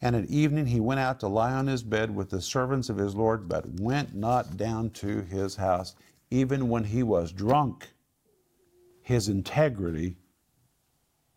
and 0.00 0.16
at 0.16 0.24
evening 0.30 0.64
he 0.64 0.80
went 0.80 1.00
out 1.00 1.20
to 1.20 1.28
lie 1.28 1.52
on 1.52 1.66
his 1.66 1.82
bed 1.82 2.14
with 2.14 2.30
the 2.30 2.40
servants 2.40 2.88
of 2.88 2.96
his 2.96 3.14
Lord, 3.14 3.50
but 3.50 3.80
went 3.80 4.14
not 4.14 4.56
down 4.56 4.90
to 4.90 5.20
his 5.20 5.56
house, 5.56 5.94
even 6.30 6.70
when 6.70 6.84
he 6.84 7.02
was 7.02 7.32
drunk. 7.32 7.90
His 9.02 9.28
integrity 9.28 10.16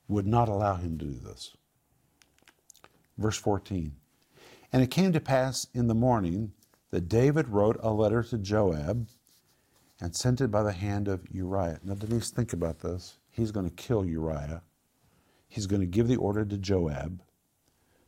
would 0.07 0.27
not 0.27 0.47
allow 0.47 0.75
him 0.75 0.97
to 0.99 1.05
do 1.05 1.19
this. 1.19 1.57
Verse 3.17 3.37
14 3.37 3.93
And 4.71 4.81
it 4.81 4.91
came 4.91 5.13
to 5.13 5.19
pass 5.19 5.67
in 5.73 5.87
the 5.87 5.95
morning 5.95 6.53
that 6.91 7.09
David 7.09 7.49
wrote 7.49 7.77
a 7.81 7.91
letter 7.91 8.23
to 8.23 8.37
Joab 8.37 9.07
and 9.99 10.15
sent 10.15 10.41
it 10.41 10.51
by 10.51 10.63
the 10.63 10.71
hand 10.71 11.07
of 11.07 11.25
Uriah. 11.31 11.79
Now, 11.83 11.93
Denise, 11.93 12.29
think 12.29 12.53
about 12.53 12.79
this. 12.79 13.17
He's 13.31 13.51
going 13.51 13.69
to 13.69 13.75
kill 13.75 14.05
Uriah. 14.05 14.61
He's 15.47 15.67
going 15.67 15.81
to 15.81 15.87
give 15.87 16.07
the 16.07 16.17
order 16.17 16.43
to 16.45 16.57
Joab 16.57 17.21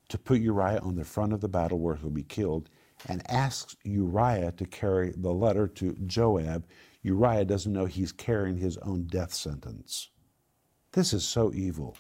to 0.10 0.18
put 0.18 0.42
Uriah 0.42 0.80
on 0.80 0.96
the 0.96 1.06
front 1.06 1.34
of 1.34 1.42
the 1.42 1.48
battle 1.48 1.80
where 1.80 1.96
he'll 1.96 2.10
be 2.10 2.24
killed 2.24 2.70
and 3.08 3.30
asks 3.30 3.76
Uriah 3.84 4.52
to 4.54 4.66
carry 4.66 5.14
the 5.16 5.34
letter 5.34 5.68
to 5.68 5.94
Joab. 6.06 6.66
Uriah 7.02 7.46
doesn't 7.46 7.74
know 7.74 7.86
he's 7.86 8.12
carrying 8.12 8.58
his 8.58 8.78
own 8.80 9.04
death 9.04 9.34
sentence. 9.34 10.10
This 10.92 11.14
is 11.14 11.26
so 11.28 11.52
evil. 11.54 11.98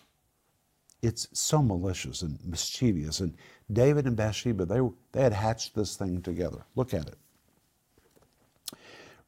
It's 1.05 1.27
so 1.33 1.61
malicious 1.61 2.23
and 2.23 2.39
mischievous. 2.43 3.19
And 3.19 3.35
David 3.71 4.07
and 4.07 4.15
Bathsheba, 4.15 4.65
they, 4.65 4.79
they 5.11 5.21
had 5.21 5.33
hatched 5.33 5.75
this 5.75 5.95
thing 5.95 6.23
together. 6.23 6.65
Look 6.75 6.95
at 6.95 7.07
it. 7.07 7.17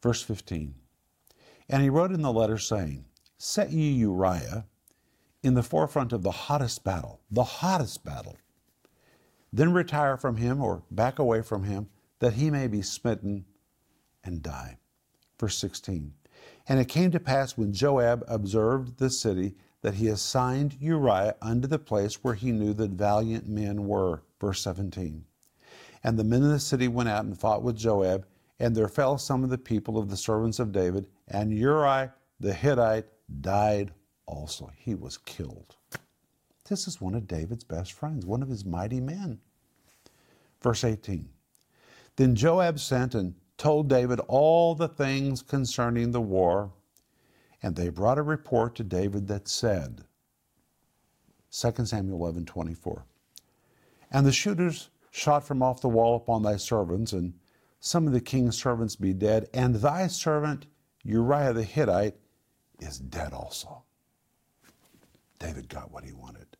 Verse 0.01 0.23
15. 0.23 0.73
And 1.69 1.83
he 1.83 1.89
wrote 1.89 2.11
in 2.11 2.23
the 2.23 2.33
letter, 2.33 2.57
saying, 2.57 3.05
Set 3.37 3.69
ye 3.69 3.91
Uriah 3.91 4.65
in 5.43 5.53
the 5.53 5.61
forefront 5.61 6.13
of 6.13 6.23
the 6.23 6.31
hottest 6.31 6.83
battle, 6.83 7.19
the 7.29 7.43
hottest 7.43 8.03
battle 8.03 8.37
then 9.53 9.71
retire 9.71 10.17
from 10.17 10.37
him 10.37 10.61
or 10.61 10.81
back 10.89 11.19
away 11.19 11.43
from 11.43 11.63
him, 11.63 11.89
that 12.19 12.33
he 12.33 12.49
may 12.49 12.67
be 12.67 12.81
smitten 12.81 13.45
and 14.23 14.41
die. 14.41 14.77
Verse 15.39 15.57
16. 15.59 16.13
And 16.67 16.79
it 16.79 16.87
came 16.87 17.11
to 17.11 17.19
pass 17.19 17.55
when 17.55 17.71
Joab 17.71 18.23
observed 18.27 18.97
the 18.97 19.11
city 19.11 19.55
that 19.81 19.95
he 19.95 20.07
assigned 20.07 20.77
Uriah 20.79 21.35
unto 21.41 21.67
the 21.67 21.79
place 21.79 22.23
where 22.23 22.33
he 22.33 22.51
knew 22.51 22.73
that 22.73 22.91
valiant 22.91 23.47
men 23.47 23.87
were. 23.87 24.23
Verse 24.39 24.61
17. 24.61 25.25
And 26.03 26.17
the 26.17 26.23
men 26.23 26.43
of 26.43 26.49
the 26.49 26.59
city 26.59 26.87
went 26.87 27.09
out 27.09 27.25
and 27.25 27.37
fought 27.37 27.63
with 27.63 27.77
Joab, 27.77 28.25
and 28.59 28.75
there 28.75 28.87
fell 28.87 29.17
some 29.17 29.43
of 29.43 29.49
the 29.49 29.57
people 29.57 29.97
of 29.97 30.09
the 30.09 30.17
servants 30.17 30.59
of 30.59 30.71
David, 30.71 31.07
and 31.27 31.53
Uriah 31.53 32.13
the 32.39 32.53
Hittite 32.53 33.07
died 33.41 33.91
also. 34.25 34.71
He 34.75 34.95
was 34.95 35.17
killed. 35.17 35.75
This 36.69 36.87
is 36.87 37.01
one 37.01 37.15
of 37.15 37.27
David's 37.27 37.63
best 37.63 37.93
friends, 37.93 38.25
one 38.25 38.43
of 38.43 38.49
his 38.49 38.65
mighty 38.65 38.99
men. 38.99 39.39
Verse 40.61 40.83
18 40.83 41.29
Then 42.15 42.35
Joab 42.35 42.79
sent 42.79 43.15
and 43.15 43.35
told 43.57 43.87
David 43.87 44.19
all 44.27 44.75
the 44.75 44.87
things 44.87 45.41
concerning 45.41 46.11
the 46.11 46.21
war, 46.21 46.71
and 47.61 47.75
they 47.75 47.89
brought 47.89 48.17
a 48.17 48.23
report 48.23 48.75
to 48.75 48.83
David 48.83 49.27
that 49.27 49.47
said, 49.47 50.03
2 51.51 51.85
Samuel 51.85 52.19
11 52.19 52.45
24. 52.45 53.05
And 54.11 54.25
the 54.25 54.31
shooters 54.31 54.89
shot 55.11 55.45
from 55.45 55.63
off 55.63 55.81
the 55.81 55.89
wall 55.89 56.15
upon 56.15 56.43
thy 56.43 56.57
servants, 56.57 57.13
and 57.13 57.33
some 57.79 58.07
of 58.07 58.13
the 58.13 58.21
king's 58.21 58.57
servants 58.57 58.95
be 58.95 59.13
dead, 59.13 59.49
and 59.53 59.75
thy 59.75 60.07
servant 60.07 60.67
Uriah 61.03 61.53
the 61.53 61.63
Hittite 61.63 62.15
is 62.79 62.99
dead 62.99 63.33
also. 63.33 63.83
David 65.39 65.69
got 65.69 65.91
what 65.91 66.03
he 66.03 66.13
wanted. 66.13 66.57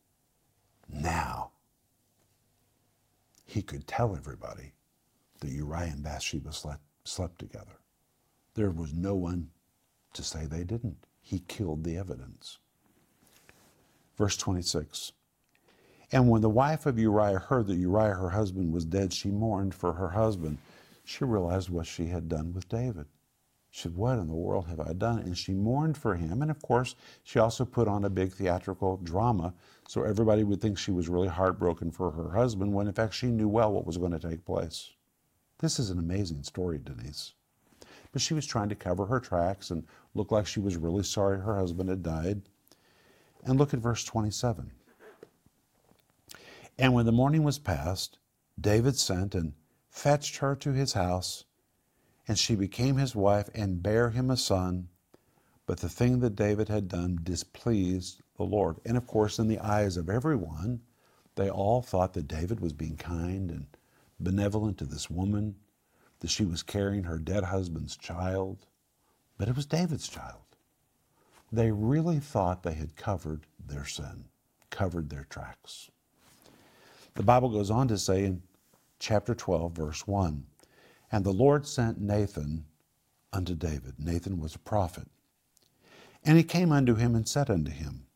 Now, 0.88 1.52
he 3.44 3.62
could 3.62 3.86
tell 3.86 4.16
everybody 4.16 4.72
that 5.40 5.50
Uriah 5.50 5.92
and 5.92 6.02
Bathsheba 6.02 6.52
slept, 6.52 6.82
slept 7.04 7.38
together. 7.38 7.80
There 8.54 8.70
was 8.70 8.92
no 8.92 9.14
one 9.14 9.50
to 10.12 10.22
say 10.22 10.46
they 10.46 10.64
didn't. 10.64 11.06
He 11.20 11.40
killed 11.40 11.84
the 11.84 11.96
evidence. 11.96 12.58
Verse 14.16 14.36
26 14.36 15.12
And 16.10 16.28
when 16.28 16.42
the 16.42 16.48
wife 16.48 16.86
of 16.86 16.98
Uriah 16.98 17.38
heard 17.38 17.66
that 17.66 17.76
Uriah, 17.76 18.14
her 18.14 18.30
husband, 18.30 18.72
was 18.72 18.84
dead, 18.84 19.12
she 19.12 19.28
mourned 19.30 19.74
for 19.74 19.92
her 19.94 20.10
husband. 20.10 20.58
She 21.04 21.24
realized 21.24 21.70
what 21.70 21.86
she 21.86 22.06
had 22.06 22.28
done 22.28 22.52
with 22.52 22.68
David. 22.68 23.06
She 23.70 23.82
said, 23.82 23.96
What 23.96 24.18
in 24.18 24.26
the 24.26 24.34
world 24.34 24.66
have 24.66 24.80
I 24.80 24.92
done? 24.92 25.18
And 25.18 25.36
she 25.36 25.52
mourned 25.52 25.96
for 25.96 26.16
him. 26.16 26.42
And 26.42 26.50
of 26.50 26.60
course, 26.62 26.94
she 27.22 27.38
also 27.38 27.64
put 27.64 27.86
on 27.86 28.04
a 28.04 28.10
big 28.10 28.32
theatrical 28.32 28.96
drama 28.98 29.54
so 29.86 30.02
everybody 30.02 30.44
would 30.44 30.60
think 30.60 30.78
she 30.78 30.90
was 30.90 31.08
really 31.08 31.28
heartbroken 31.28 31.90
for 31.90 32.10
her 32.10 32.30
husband 32.30 32.74
when 32.74 32.86
in 32.86 32.92
fact 32.92 33.14
she 33.14 33.28
knew 33.28 33.48
well 33.48 33.72
what 33.72 33.86
was 33.86 33.98
going 33.98 34.12
to 34.12 34.18
take 34.18 34.44
place. 34.44 34.90
This 35.58 35.78
is 35.78 35.90
an 35.90 35.98
amazing 35.98 36.42
story, 36.42 36.78
Denise. 36.78 37.34
But 38.12 38.22
she 38.22 38.34
was 38.34 38.46
trying 38.46 38.68
to 38.70 38.74
cover 38.74 39.06
her 39.06 39.20
tracks 39.20 39.70
and 39.70 39.86
look 40.14 40.30
like 40.32 40.46
she 40.46 40.60
was 40.60 40.76
really 40.76 41.02
sorry 41.02 41.40
her 41.40 41.56
husband 41.56 41.90
had 41.90 42.02
died. 42.02 42.42
And 43.44 43.58
look 43.58 43.72
at 43.74 43.80
verse 43.80 44.04
27. 44.04 44.72
And 46.78 46.94
when 46.94 47.06
the 47.06 47.12
morning 47.12 47.42
was 47.42 47.58
past, 47.58 48.18
David 48.60 48.96
sent 48.96 49.34
and 49.34 49.52
fetched 49.90 50.36
her 50.36 50.54
to 50.56 50.72
his 50.72 50.92
house, 50.92 51.44
and 52.26 52.38
she 52.38 52.54
became 52.54 52.96
his 52.96 53.14
wife 53.14 53.48
and 53.54 53.82
bare 53.82 54.10
him 54.10 54.30
a 54.30 54.36
son. 54.36 54.88
But 55.66 55.80
the 55.80 55.88
thing 55.88 56.20
that 56.20 56.36
David 56.36 56.68
had 56.68 56.88
done 56.88 57.18
displeased 57.22 58.22
the 58.36 58.44
Lord. 58.44 58.76
And 58.84 58.96
of 58.96 59.06
course, 59.06 59.38
in 59.38 59.48
the 59.48 59.58
eyes 59.58 59.96
of 59.96 60.08
everyone, 60.08 60.80
they 61.34 61.50
all 61.50 61.82
thought 61.82 62.14
that 62.14 62.28
David 62.28 62.60
was 62.60 62.72
being 62.72 62.96
kind 62.96 63.50
and 63.50 63.66
benevolent 64.18 64.78
to 64.78 64.84
this 64.84 65.10
woman, 65.10 65.56
that 66.20 66.30
she 66.30 66.44
was 66.44 66.62
carrying 66.62 67.04
her 67.04 67.18
dead 67.18 67.44
husband's 67.44 67.96
child. 67.96 68.66
But 69.36 69.48
it 69.48 69.56
was 69.56 69.66
David's 69.66 70.08
child. 70.08 70.42
They 71.50 71.70
really 71.70 72.18
thought 72.18 72.62
they 72.62 72.74
had 72.74 72.96
covered 72.96 73.46
their 73.64 73.86
sin, 73.86 74.24
covered 74.70 75.10
their 75.10 75.26
tracks. 75.30 75.90
The 77.14 77.22
Bible 77.22 77.48
goes 77.48 77.70
on 77.70 77.88
to 77.88 77.98
say 77.98 78.24
in 78.24 78.42
chapter 78.98 79.34
12, 79.34 79.72
verse 79.72 80.06
1 80.06 80.44
And 81.10 81.24
the 81.24 81.32
Lord 81.32 81.66
sent 81.66 82.00
Nathan 82.00 82.64
unto 83.32 83.54
David. 83.54 83.94
Nathan 83.98 84.38
was 84.38 84.54
a 84.54 84.60
prophet. 84.60 85.08
And 86.24 86.36
he 86.36 86.44
came 86.44 86.72
unto 86.72 86.94
him 86.94 87.14
and 87.14 87.26
said 87.26 87.48
unto 87.48 87.70
him, 87.70 88.06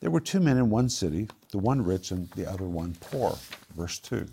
There 0.00 0.10
were 0.10 0.20
two 0.20 0.40
men 0.40 0.56
in 0.56 0.70
one 0.70 0.88
city, 0.88 1.28
the 1.50 1.58
one 1.58 1.82
rich 1.82 2.10
and 2.10 2.30
the 2.32 2.50
other 2.50 2.64
one 2.64 2.96
poor. 3.00 3.38
Verse 3.76 3.98
2. 4.00 4.26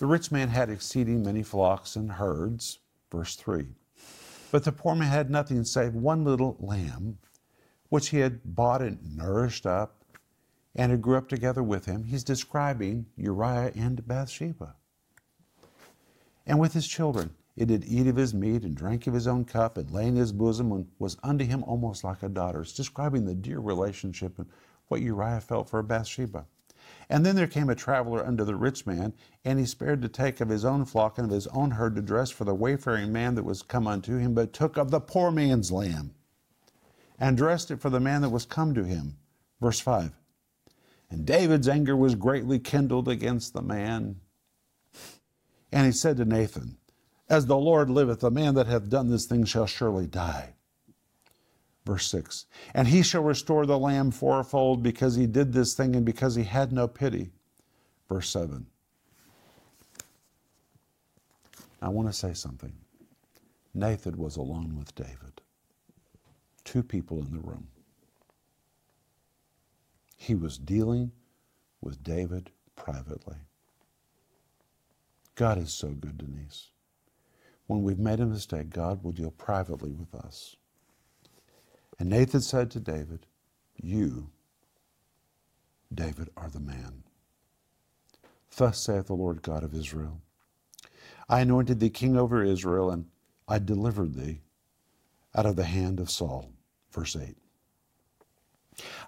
The 0.00 0.06
rich 0.06 0.32
man 0.32 0.48
had 0.48 0.70
exceeding 0.70 1.22
many 1.22 1.42
flocks 1.42 1.94
and 1.94 2.12
herds. 2.12 2.78
Verse 3.12 3.36
3. 3.36 3.66
But 4.50 4.64
the 4.64 4.72
poor 4.72 4.94
man 4.94 5.08
had 5.08 5.30
nothing 5.30 5.62
save 5.62 5.94
one 5.94 6.24
little 6.24 6.56
lamb, 6.58 7.18
which 7.90 8.08
he 8.08 8.20
had 8.20 8.40
bought 8.42 8.80
and 8.80 9.14
nourished 9.14 9.66
up, 9.66 10.02
and 10.74 10.90
it 10.90 11.02
grew 11.02 11.18
up 11.18 11.28
together 11.28 11.62
with 11.62 11.84
him. 11.84 12.04
He's 12.04 12.24
describing 12.24 13.04
Uriah 13.14 13.72
and 13.76 14.08
Bathsheba. 14.08 14.74
And 16.46 16.58
with 16.58 16.72
his 16.72 16.88
children, 16.88 17.34
it 17.54 17.66
did 17.66 17.84
eat 17.84 18.06
of 18.06 18.16
his 18.16 18.32
meat 18.32 18.62
and 18.62 18.74
drank 18.74 19.06
of 19.06 19.12
his 19.12 19.26
own 19.26 19.44
cup 19.44 19.76
and 19.76 19.90
lay 19.90 20.06
in 20.06 20.16
his 20.16 20.32
bosom 20.32 20.72
and 20.72 20.88
was 20.98 21.18
unto 21.22 21.44
him 21.44 21.62
almost 21.64 22.04
like 22.04 22.22
a 22.22 22.30
daughter. 22.30 22.62
It's 22.62 22.72
describing 22.72 23.26
the 23.26 23.34
dear 23.34 23.60
relationship 23.60 24.38
and 24.38 24.48
what 24.88 25.02
Uriah 25.02 25.42
felt 25.42 25.68
for 25.68 25.82
Bathsheba. 25.82 26.46
And 27.10 27.26
then 27.26 27.34
there 27.34 27.48
came 27.48 27.68
a 27.68 27.74
traveler 27.74 28.24
unto 28.24 28.44
the 28.44 28.54
rich 28.54 28.86
man, 28.86 29.12
and 29.44 29.58
he 29.58 29.66
spared 29.66 30.00
to 30.02 30.08
take 30.08 30.40
of 30.40 30.48
his 30.48 30.64
own 30.64 30.84
flock 30.84 31.18
and 31.18 31.26
of 31.26 31.34
his 31.34 31.48
own 31.48 31.72
herd 31.72 31.96
to 31.96 32.02
dress 32.02 32.30
for 32.30 32.44
the 32.44 32.54
wayfaring 32.54 33.12
man 33.12 33.34
that 33.34 33.42
was 33.42 33.62
come 33.62 33.88
unto 33.88 34.16
him, 34.16 34.32
but 34.32 34.52
took 34.52 34.76
of 34.76 34.92
the 34.92 35.00
poor 35.00 35.32
man's 35.32 35.72
lamb 35.72 36.14
and 37.18 37.36
dressed 37.36 37.72
it 37.72 37.80
for 37.80 37.90
the 37.90 37.98
man 37.98 38.22
that 38.22 38.30
was 38.30 38.46
come 38.46 38.74
to 38.74 38.84
him. 38.84 39.16
Verse 39.60 39.80
5. 39.80 40.12
And 41.10 41.26
David's 41.26 41.68
anger 41.68 41.96
was 41.96 42.14
greatly 42.14 42.60
kindled 42.60 43.08
against 43.08 43.54
the 43.54 43.62
man. 43.62 44.20
And 45.72 45.86
he 45.86 45.92
said 45.92 46.16
to 46.18 46.24
Nathan, 46.24 46.78
As 47.28 47.46
the 47.46 47.58
Lord 47.58 47.90
liveth, 47.90 48.20
the 48.20 48.30
man 48.30 48.54
that 48.54 48.68
hath 48.68 48.88
done 48.88 49.10
this 49.10 49.26
thing 49.26 49.44
shall 49.44 49.66
surely 49.66 50.06
die. 50.06 50.54
Verse 51.86 52.06
6 52.10 52.46
And 52.74 52.88
he 52.88 53.02
shall 53.02 53.22
restore 53.22 53.66
the 53.66 53.78
lamb 53.78 54.10
fourfold 54.10 54.82
because 54.82 55.16
he 55.16 55.26
did 55.26 55.52
this 55.52 55.74
thing 55.74 55.96
and 55.96 56.04
because 56.04 56.34
he 56.34 56.44
had 56.44 56.72
no 56.72 56.86
pity. 56.88 57.30
Verse 58.08 58.28
7 58.30 58.66
I 61.82 61.88
want 61.88 62.08
to 62.08 62.12
say 62.12 62.34
something. 62.34 62.72
Nathan 63.74 64.18
was 64.18 64.36
alone 64.36 64.76
with 64.76 64.94
David, 64.94 65.40
two 66.64 66.82
people 66.82 67.18
in 67.20 67.32
the 67.32 67.40
room. 67.40 67.68
He 70.16 70.34
was 70.34 70.58
dealing 70.58 71.12
with 71.80 72.02
David 72.02 72.50
privately. 72.76 73.36
God 75.36 75.58
is 75.58 75.72
so 75.72 75.88
good, 75.88 76.18
Denise. 76.18 76.70
When 77.66 77.82
we've 77.82 77.98
made 77.98 78.20
a 78.20 78.26
mistake, 78.26 78.70
God 78.70 79.02
will 79.02 79.12
deal 79.12 79.30
privately 79.30 79.92
with 79.92 80.14
us. 80.14 80.56
And 82.00 82.08
Nathan 82.08 82.40
said 82.40 82.70
to 82.70 82.80
David, 82.80 83.26
You, 83.76 84.30
David, 85.92 86.30
are 86.34 86.48
the 86.48 86.58
man. 86.58 87.04
Thus 88.56 88.80
saith 88.80 89.06
the 89.06 89.14
Lord 89.14 89.42
God 89.42 89.62
of 89.62 89.74
Israel 89.74 90.22
I 91.28 91.42
anointed 91.42 91.78
thee 91.78 91.90
king 91.90 92.16
over 92.16 92.42
Israel, 92.42 92.90
and 92.90 93.04
I 93.46 93.58
delivered 93.58 94.14
thee 94.14 94.40
out 95.34 95.44
of 95.44 95.56
the 95.56 95.64
hand 95.64 96.00
of 96.00 96.10
Saul. 96.10 96.50
Verse 96.90 97.14
8. 97.14 97.36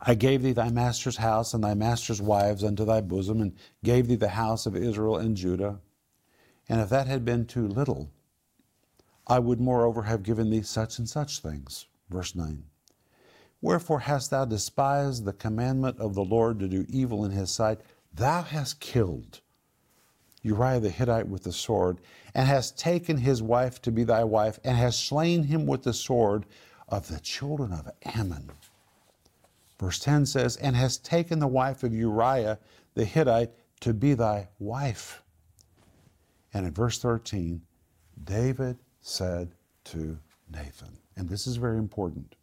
I 0.03 0.15
gave 0.15 0.43
thee 0.43 0.53
thy 0.53 0.69
master's 0.69 1.17
house 1.17 1.55
and 1.55 1.65
thy 1.65 1.73
master's 1.73 2.21
wives 2.21 2.63
unto 2.63 2.85
thy 2.85 3.01
bosom, 3.01 3.41
and 3.41 3.57
gave 3.83 4.07
thee 4.07 4.17
the 4.17 4.29
house 4.29 4.67
of 4.67 4.77
Israel 4.77 5.17
and 5.17 5.35
Judah. 5.35 5.81
And 6.69 6.83
if 6.83 6.91
that 6.91 7.07
had 7.07 7.25
been 7.25 7.47
too 7.47 7.67
little, 7.67 8.11
I 9.27 9.39
would 9.39 9.61
moreover 9.61 10.03
have 10.03 10.23
given 10.23 10.51
thee 10.51 10.63
such 10.63 10.99
and 10.99 11.09
such 11.09 11.39
things. 11.39 11.87
Verse 12.11 12.35
9. 12.35 12.65
Wherefore 13.63 14.01
hast 14.01 14.31
thou 14.31 14.45
despised 14.45 15.25
the 15.25 15.33
commandment 15.33 15.99
of 15.99 16.15
the 16.15 16.25
Lord 16.25 16.59
to 16.59 16.69
do 16.69 16.85
evil 16.89 17.25
in 17.25 17.31
his 17.31 17.51
sight? 17.51 17.81
Thou 18.13 18.43
hast 18.43 18.81
killed 18.81 19.41
Uriah 20.43 20.81
the 20.81 20.91
Hittite 20.91 21.29
with 21.29 21.45
the 21.45 21.53
sword, 21.53 22.01
and 22.35 22.49
hast 22.49 22.77
taken 22.77 23.19
his 23.19 23.41
wife 23.41 23.81
to 23.83 23.93
be 23.93 24.03
thy 24.03 24.25
wife, 24.25 24.59
and 24.65 24.77
hast 24.77 25.07
slain 25.07 25.45
him 25.45 25.65
with 25.67 25.85
the 25.85 25.93
sword 25.93 26.45
of 26.89 27.07
the 27.07 27.21
children 27.21 27.73
of 27.73 27.89
Ammon. 28.05 28.51
Verse 29.79 30.01
10 30.01 30.27
says, 30.27 30.57
And 30.57 30.75
hast 30.75 31.05
taken 31.05 31.39
the 31.39 31.47
wife 31.47 31.85
of 31.85 31.95
Uriah 31.95 32.59
the 32.95 33.05
Hittite 33.05 33.53
to 33.81 33.95
be 33.95 34.15
thy 34.15 34.49
wife. 34.59 35.23
And 36.53 36.67
in 36.67 36.75
verse 36.75 36.99
13, 36.99 37.63
David 38.25 38.79
said 39.01 39.55
to 39.85 40.19
Nathan, 40.51 40.99
and 41.17 41.29
this 41.29 41.47
is 41.47 41.57
very 41.57 41.79
important 41.79 42.35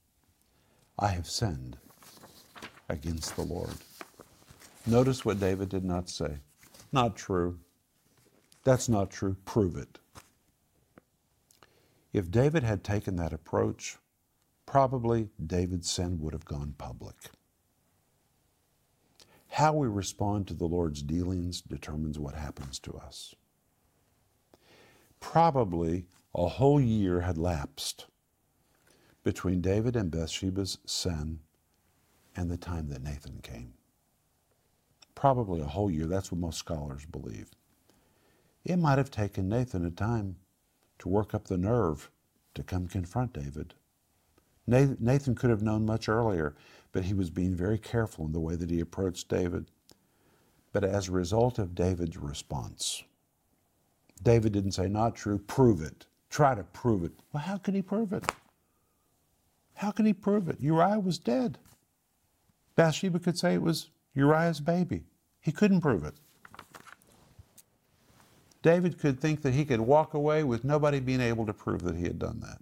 I 1.01 1.07
have 1.07 1.29
sinned 1.29 1.77
against 2.89 3.37
the 3.37 3.43
Lord. 3.43 3.73
Notice 4.85 5.23
what 5.23 5.39
David 5.39 5.69
did 5.69 5.85
not 5.85 6.09
say. 6.09 6.39
Not 6.91 7.15
true. 7.15 7.59
That's 8.65 8.89
not 8.89 9.09
true. 9.09 9.37
Prove 9.45 9.77
it. 9.77 9.97
If 12.11 12.29
David 12.29 12.63
had 12.63 12.83
taken 12.83 13.15
that 13.15 13.31
approach, 13.31 13.97
probably 14.65 15.29
David's 15.43 15.89
sin 15.89 16.19
would 16.19 16.33
have 16.33 16.43
gone 16.43 16.75
public. 16.77 17.15
How 19.47 19.71
we 19.73 19.87
respond 19.87 20.47
to 20.47 20.53
the 20.53 20.67
Lord's 20.67 21.01
dealings 21.01 21.61
determines 21.61 22.19
what 22.19 22.35
happens 22.35 22.77
to 22.79 22.93
us. 22.93 23.33
Probably 25.21 26.07
a 26.35 26.47
whole 26.47 26.81
year 26.81 27.21
had 27.21 27.37
lapsed 27.37 28.07
between 29.29 29.61
David 29.61 29.95
and 29.95 30.09
Bathsheba's 30.09 30.79
sin 30.87 31.37
and 32.35 32.49
the 32.49 32.57
time 32.57 32.89
that 32.89 33.03
Nathan 33.03 33.37
came. 33.43 33.73
Probably 35.13 35.61
a 35.61 35.65
whole 35.65 35.91
year. 35.91 36.07
That's 36.07 36.31
what 36.31 36.41
most 36.41 36.57
scholars 36.57 37.05
believe. 37.05 37.51
It 38.65 38.77
might 38.77 38.97
have 38.97 39.11
taken 39.11 39.47
Nathan 39.47 39.85
a 39.85 39.91
time 39.91 40.37
to 40.97 41.09
work 41.09 41.35
up 41.35 41.45
the 41.45 41.59
nerve 41.59 42.09
to 42.55 42.63
come 42.63 42.87
confront 42.87 43.33
David. 43.33 43.75
Nathan 44.65 45.35
could 45.35 45.51
have 45.51 45.61
known 45.61 45.85
much 45.85 46.09
earlier, 46.09 46.55
but 46.91 47.03
he 47.03 47.13
was 47.13 47.29
being 47.29 47.53
very 47.53 47.77
careful 47.77 48.25
in 48.25 48.31
the 48.31 48.39
way 48.39 48.55
that 48.55 48.71
he 48.71 48.79
approached 48.79 49.29
David. 49.29 49.67
But 50.73 50.83
as 50.83 51.07
a 51.07 51.11
result 51.11 51.59
of 51.59 51.75
David's 51.75 52.17
response, 52.17 53.03
David 54.23 54.53
didn't 54.53 54.71
say, 54.71 54.87
not 54.87 55.15
true, 55.15 55.37
prove 55.37 55.83
it. 55.83 56.07
Try 56.31 56.55
to 56.55 56.63
prove 56.63 57.03
it. 57.03 57.11
Well, 57.31 57.43
how 57.43 57.57
could 57.59 57.75
he 57.75 57.83
prove 57.83 58.11
it? 58.11 58.31
How 59.79 59.91
can 59.91 60.05
he 60.05 60.11
prove 60.11 60.49
it? 60.49 60.59
Uriah 60.59 60.99
was 60.99 61.17
dead. 61.17 61.57
Bathsheba 62.75 63.17
could 63.17 63.37
say 63.37 63.53
it 63.53 63.61
was 63.61 63.89
Uriah's 64.13 64.59
baby. 64.59 65.05
He 65.39 65.53
couldn't 65.53 65.79
prove 65.79 66.03
it. 66.03 66.15
David 68.61 68.99
could 68.99 69.21
think 69.21 69.41
that 69.41 69.53
he 69.53 69.63
could 69.63 69.79
walk 69.79 70.13
away 70.13 70.43
with 70.43 70.65
nobody 70.65 70.99
being 70.99 71.21
able 71.21 71.45
to 71.45 71.53
prove 71.53 71.81
that 71.83 71.95
he 71.95 72.03
had 72.03 72.19
done 72.19 72.41
that. 72.41 72.57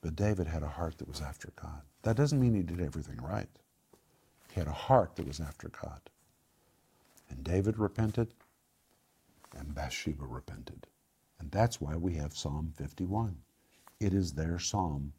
But 0.00 0.16
David 0.16 0.46
had 0.46 0.62
a 0.62 0.68
heart 0.68 0.96
that 0.96 1.08
was 1.08 1.20
after 1.20 1.52
God. 1.54 1.82
That 2.00 2.16
doesn't 2.16 2.40
mean 2.40 2.54
he 2.54 2.62
did 2.62 2.80
everything 2.80 3.18
right. 3.20 3.50
He 4.54 4.58
had 4.58 4.68
a 4.68 4.72
heart 4.72 5.16
that 5.16 5.28
was 5.28 5.38
after 5.38 5.68
God. 5.68 6.00
And 7.28 7.44
David 7.44 7.78
repented, 7.78 8.32
and 9.54 9.74
Bathsheba 9.74 10.24
repented. 10.24 10.86
And 11.38 11.50
that's 11.50 11.78
why 11.78 11.94
we 11.94 12.14
have 12.14 12.32
Psalm 12.32 12.72
51. 12.74 13.36
It 14.00 14.14
is 14.14 14.32
their 14.32 14.58
psalm 14.58 15.12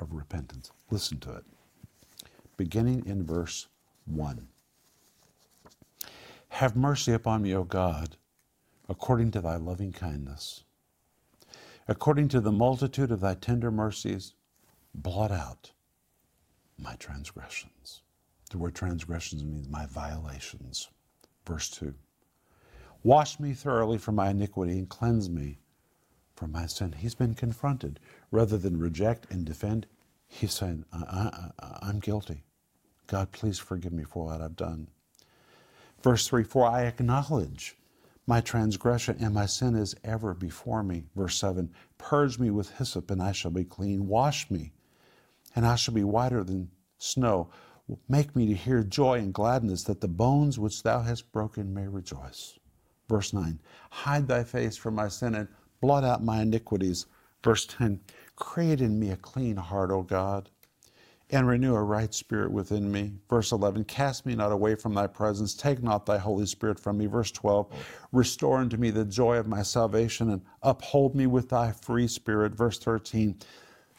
of 0.00 0.14
repentance. 0.14 0.72
Listen 0.90 1.20
to 1.20 1.34
it. 1.34 1.44
Beginning 2.56 3.04
in 3.04 3.22
verse 3.24 3.68
1. 4.06 4.48
Have 6.48 6.74
mercy 6.74 7.12
upon 7.12 7.42
me, 7.42 7.54
O 7.54 7.64
God, 7.64 8.16
according 8.88 9.32
to 9.32 9.42
thy 9.42 9.56
loving 9.56 9.92
kindness. 9.92 10.64
According 11.86 12.28
to 12.28 12.40
the 12.40 12.50
multitude 12.50 13.10
of 13.10 13.20
thy 13.20 13.34
tender 13.34 13.70
mercies, 13.70 14.32
blot 14.94 15.30
out 15.30 15.72
my 16.78 16.94
transgressions. 16.96 18.00
The 18.50 18.58
word 18.58 18.74
transgressions 18.74 19.44
means 19.44 19.68
my 19.68 19.84
violations. 19.86 20.88
Verse 21.44 21.68
2. 21.68 21.94
Wash 23.02 23.38
me 23.38 23.52
thoroughly 23.52 23.98
from 23.98 24.14
my 24.14 24.30
iniquity 24.30 24.78
and 24.78 24.88
cleanse 24.88 25.28
me 25.28 25.58
from 26.36 26.52
my 26.52 26.66
sin. 26.66 26.92
He's 26.92 27.14
been 27.14 27.34
confronted. 27.34 27.98
Rather 28.30 28.58
than 28.58 28.78
reject 28.78 29.26
and 29.30 29.44
defend, 29.44 29.86
he's 30.28 30.52
saying, 30.52 30.84
I, 30.92 31.50
am 31.82 31.98
guilty. 31.98 32.44
God, 33.06 33.32
please 33.32 33.58
forgive 33.58 33.92
me 33.92 34.04
for 34.04 34.26
what 34.26 34.40
I've 34.40 34.56
done. 34.56 34.88
Verse 36.02 36.28
3 36.28 36.44
For 36.44 36.66
I 36.66 36.82
acknowledge 36.82 37.76
my 38.26 38.40
transgression 38.40 39.16
and 39.20 39.32
my 39.32 39.46
sin 39.46 39.74
is 39.74 39.94
ever 40.04 40.34
before 40.34 40.82
me. 40.82 41.04
Verse 41.14 41.38
7 41.38 41.70
Purge 41.98 42.38
me 42.38 42.50
with 42.50 42.76
hyssop 42.76 43.10
and 43.10 43.22
I 43.22 43.32
shall 43.32 43.50
be 43.50 43.64
clean. 43.64 44.06
Wash 44.06 44.50
me 44.50 44.72
and 45.54 45.66
I 45.66 45.76
shall 45.76 45.94
be 45.94 46.04
whiter 46.04 46.44
than 46.44 46.70
snow. 46.98 47.48
Make 48.08 48.34
me 48.34 48.46
to 48.48 48.54
hear 48.54 48.82
joy 48.82 49.18
and 49.18 49.32
gladness 49.32 49.84
that 49.84 50.00
the 50.00 50.08
bones 50.08 50.58
which 50.58 50.82
thou 50.82 51.02
hast 51.02 51.30
broken 51.32 51.72
may 51.72 51.86
rejoice. 51.86 52.58
Verse 53.08 53.32
9 53.32 53.60
Hide 53.90 54.26
thy 54.26 54.42
face 54.42 54.76
from 54.76 54.96
my 54.96 55.08
sin 55.08 55.34
and 55.36 55.48
blot 55.86 56.02
out 56.02 56.20
my 56.20 56.42
iniquities. 56.42 57.06
Verse 57.44 57.64
10 57.64 58.00
Create 58.34 58.80
in 58.80 58.98
me 58.98 59.10
a 59.10 59.16
clean 59.16 59.54
heart, 59.54 59.92
O 59.92 60.02
God, 60.02 60.50
and 61.30 61.46
renew 61.46 61.76
a 61.76 61.82
right 61.82 62.12
spirit 62.12 62.50
within 62.50 62.90
me. 62.90 63.12
Verse 63.30 63.52
11 63.52 63.84
Cast 63.84 64.26
me 64.26 64.34
not 64.34 64.50
away 64.50 64.74
from 64.74 64.94
thy 64.94 65.06
presence, 65.06 65.54
take 65.54 65.84
not 65.84 66.04
thy 66.04 66.18
Holy 66.18 66.44
Spirit 66.44 66.80
from 66.80 66.98
me. 66.98 67.06
Verse 67.06 67.30
12 67.30 67.72
Restore 68.10 68.58
unto 68.58 68.76
me 68.76 68.90
the 68.90 69.04
joy 69.04 69.36
of 69.36 69.46
my 69.46 69.62
salvation, 69.62 70.30
and 70.30 70.42
uphold 70.60 71.14
me 71.14 71.28
with 71.28 71.50
thy 71.50 71.70
free 71.70 72.08
spirit. 72.08 72.52
Verse 72.52 72.80
13 72.80 73.38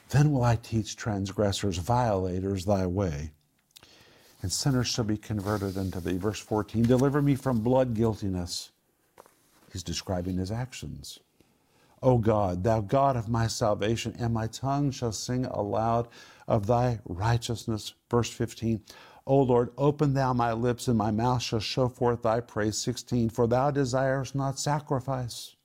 Then 0.10 0.34
will 0.34 0.43
I 0.43 0.58
teach 0.58 0.97
transgressors, 0.97 1.78
violators, 1.78 2.65
thy 2.65 2.86
way 2.86 3.32
and 4.41 4.52
sinners 4.52 4.88
shall 4.88 5.06
be 5.06 5.17
converted 5.17 5.78
unto 5.78 6.02
thee. 6.02 6.17
Verse 6.17 6.39
14 6.39 6.84
Deliver 6.84 7.21
me 7.21 7.36
from 7.36 7.62
blood 7.62 7.93
guiltiness 7.93 8.71
He's 9.71 9.84
describing 9.84 10.38
his 10.38 10.52
actions. 10.52 11.19
O 12.04 12.18
God, 12.20 12.64
thou 12.64 12.82
God 12.82 13.16
of 13.16 13.28
my 13.28 13.48
salvation, 13.48 14.16
and 14.20 14.34
my 14.34 14.48
tongue 14.48 14.92
shall 14.92 15.12
sing 15.12 15.46
aloud 15.46 16.08
of 16.48 16.68
thy 16.68 17.00
righteousness. 17.06 17.94
Verse 18.10 18.30
15. 18.30 18.82
O 19.26 19.42
Lord, 19.42 19.72
open 19.78 20.14
thou 20.14 20.32
my 20.32 20.54
lips, 20.54 20.88
and 20.88 20.98
my 20.98 21.12
mouth 21.12 21.42
shall 21.42 21.60
show 21.60 21.90
forth 21.90 22.22
thy 22.22 22.40
praise. 22.40 22.78
16. 22.78 23.30
For 23.30 23.48
thou 23.48 23.72
desirest 23.72 24.36
not 24.36 24.60
sacrifice, 24.60 25.56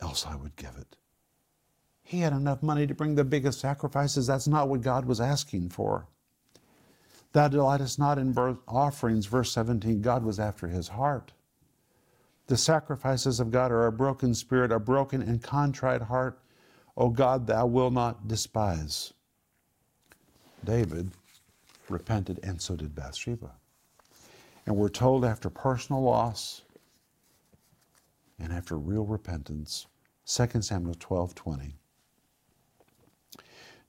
else 0.00 0.26
I 0.26 0.34
would 0.34 0.56
give 0.56 0.76
it. 0.78 0.96
He 2.02 2.20
had 2.20 2.32
enough 2.32 2.62
money 2.62 2.86
to 2.86 2.94
bring 2.94 3.14
the 3.14 3.24
biggest 3.24 3.60
sacrifices. 3.60 4.26
That's 4.26 4.48
not 4.48 4.68
what 4.68 4.82
God 4.82 5.04
was 5.04 5.20
asking 5.20 5.68
for. 5.68 6.08
Thou 7.32 7.48
delightest 7.48 7.98
not 7.98 8.18
in 8.18 8.36
offerings. 8.66 9.26
Verse 9.26 9.52
17. 9.52 10.02
God 10.02 10.24
was 10.24 10.40
after 10.40 10.66
his 10.66 10.88
heart. 10.88 11.32
The 12.46 12.56
sacrifices 12.56 13.40
of 13.40 13.50
God 13.50 13.70
are 13.70 13.86
a 13.86 13.92
broken 13.92 14.34
spirit, 14.34 14.72
a 14.72 14.78
broken 14.78 15.22
and 15.22 15.42
contrite 15.42 16.02
heart. 16.02 16.40
O 16.96 17.08
God, 17.08 17.46
thou 17.46 17.66
wilt 17.66 17.92
not 17.92 18.28
despise. 18.28 19.12
David 20.64 21.10
repented, 21.88 22.40
and 22.42 22.60
so 22.60 22.76
did 22.76 22.94
Bathsheba. 22.94 23.52
And 24.66 24.76
we're 24.76 24.88
told 24.88 25.24
after 25.24 25.50
personal 25.50 26.02
loss 26.02 26.62
and 28.38 28.52
after 28.52 28.76
real 28.76 29.04
repentance, 29.04 29.86
2 30.26 30.62
Samuel 30.62 30.94
12 30.98 31.34
20. 31.34 31.74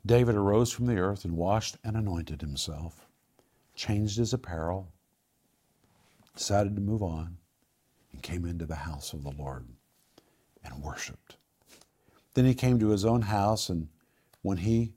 David 0.05 0.35
arose 0.35 0.71
from 0.71 0.85
the 0.85 0.97
earth 0.97 1.23
and 1.23 1.37
washed 1.37 1.77
and 1.83 1.95
anointed 1.95 2.41
himself, 2.41 3.07
changed 3.75 4.17
his 4.17 4.33
apparel, 4.33 4.91
decided 6.35 6.75
to 6.75 6.81
move 6.81 7.01
on 7.01 7.37
came 8.23 8.45
into 8.45 8.65
the 8.65 8.75
house 8.75 9.13
of 9.13 9.23
the 9.23 9.31
Lord 9.37 9.67
and 10.63 10.81
worshiped. 10.81 11.35
Then 12.33 12.45
he 12.45 12.55
came 12.55 12.79
to 12.79 12.89
his 12.89 13.05
own 13.05 13.21
house, 13.21 13.69
and 13.69 13.89
when 14.41 14.57
he 14.57 14.93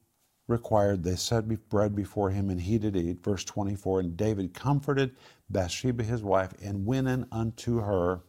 required, 0.49 1.03
they 1.03 1.17
set 1.17 1.49
bread 1.69 1.95
before 1.95 2.31
him, 2.31 2.49
and 2.49 2.61
he 2.61 2.79
did 2.79 2.97
eat. 2.97 3.23
Verse 3.23 3.45
24 3.45 4.01
And 4.01 4.17
David 4.17 4.55
comforted 4.55 5.15
Bathsheba 5.51 6.05
his 6.05 6.23
wife, 6.23 6.55
and 6.63 6.87
went 6.87 7.09
in 7.09 7.27
unto 7.31 7.81
her. 7.81 8.21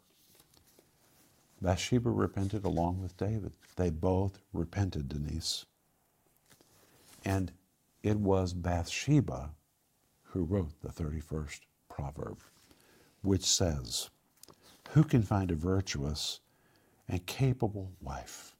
Bathsheba 1.61 2.09
repented 2.09 2.65
along 2.65 3.01
with 3.01 3.17
David. 3.17 3.53
They 3.77 3.89
both 3.89 4.39
repented, 4.53 5.09
Denise. 5.09 5.65
And 7.23 7.51
it 8.03 8.17
was 8.17 8.53
Bathsheba 8.53 9.51
who 10.23 10.43
wrote 10.43 10.81
the 10.81 10.89
31st 10.89 11.61
proverb, 11.89 12.39
which 13.21 13.43
says, 13.45 14.09
who 14.97 15.03
can 15.03 15.21
find 15.21 15.51
a 15.51 15.55
virtuous 15.55 16.39
and 17.07 17.23
capable 17.27 17.91
wife? 18.01 18.55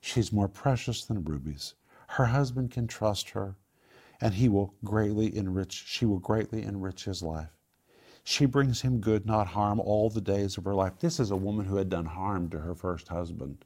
She's 0.00 0.32
more 0.32 0.48
precious 0.48 1.04
than 1.04 1.22
rubies. 1.22 1.74
Her 2.08 2.26
husband 2.26 2.72
can 2.72 2.88
trust 2.88 3.30
her, 3.30 3.54
and 4.20 4.34
he 4.34 4.48
will 4.48 4.74
greatly 4.82 5.36
enrich, 5.36 5.84
she 5.86 6.06
will 6.06 6.18
greatly 6.18 6.64
enrich 6.64 7.04
his 7.04 7.22
life. 7.22 7.56
She 8.24 8.46
brings 8.46 8.80
him 8.80 9.00
good, 9.00 9.26
not 9.26 9.46
harm, 9.46 9.78
all 9.78 10.10
the 10.10 10.20
days 10.20 10.58
of 10.58 10.64
her 10.64 10.74
life. 10.74 10.98
This 10.98 11.20
is 11.20 11.30
a 11.30 11.36
woman 11.36 11.66
who 11.66 11.76
had 11.76 11.88
done 11.88 12.06
harm 12.06 12.48
to 12.48 12.58
her 12.58 12.74
first 12.74 13.06
husband. 13.06 13.64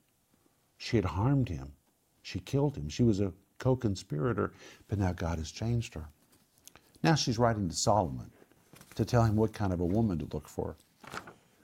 She 0.76 0.98
had 0.98 1.06
harmed 1.06 1.48
him. 1.48 1.72
She 2.20 2.38
killed 2.38 2.76
him. 2.76 2.90
She 2.90 3.02
was 3.02 3.18
a 3.18 3.32
co 3.58 3.76
conspirator, 3.76 4.52
but 4.88 4.98
now 4.98 5.14
God 5.14 5.38
has 5.38 5.50
changed 5.50 5.94
her. 5.94 6.10
Now 7.02 7.14
she's 7.14 7.38
writing 7.38 7.66
to 7.70 7.74
Solomon 7.74 8.30
to 8.94 9.06
tell 9.06 9.24
him 9.24 9.36
what 9.36 9.54
kind 9.54 9.72
of 9.72 9.80
a 9.80 9.86
woman 9.86 10.18
to 10.18 10.28
look 10.30 10.48
for. 10.48 10.76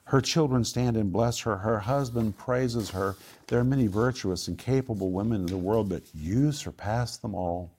Her 0.06 0.20
children 0.20 0.64
stand 0.64 0.96
and 0.96 1.12
bless 1.12 1.40
her. 1.40 1.56
Her 1.56 1.80
husband 1.80 2.36
praises 2.36 2.90
her. 2.90 3.16
There 3.46 3.58
are 3.58 3.64
many 3.64 3.86
virtuous 3.86 4.48
and 4.48 4.58
capable 4.58 5.10
women 5.10 5.40
in 5.40 5.46
the 5.46 5.56
world, 5.56 5.88
but 5.88 6.02
you 6.14 6.52
surpass 6.52 7.16
them 7.16 7.34
all. 7.34 7.72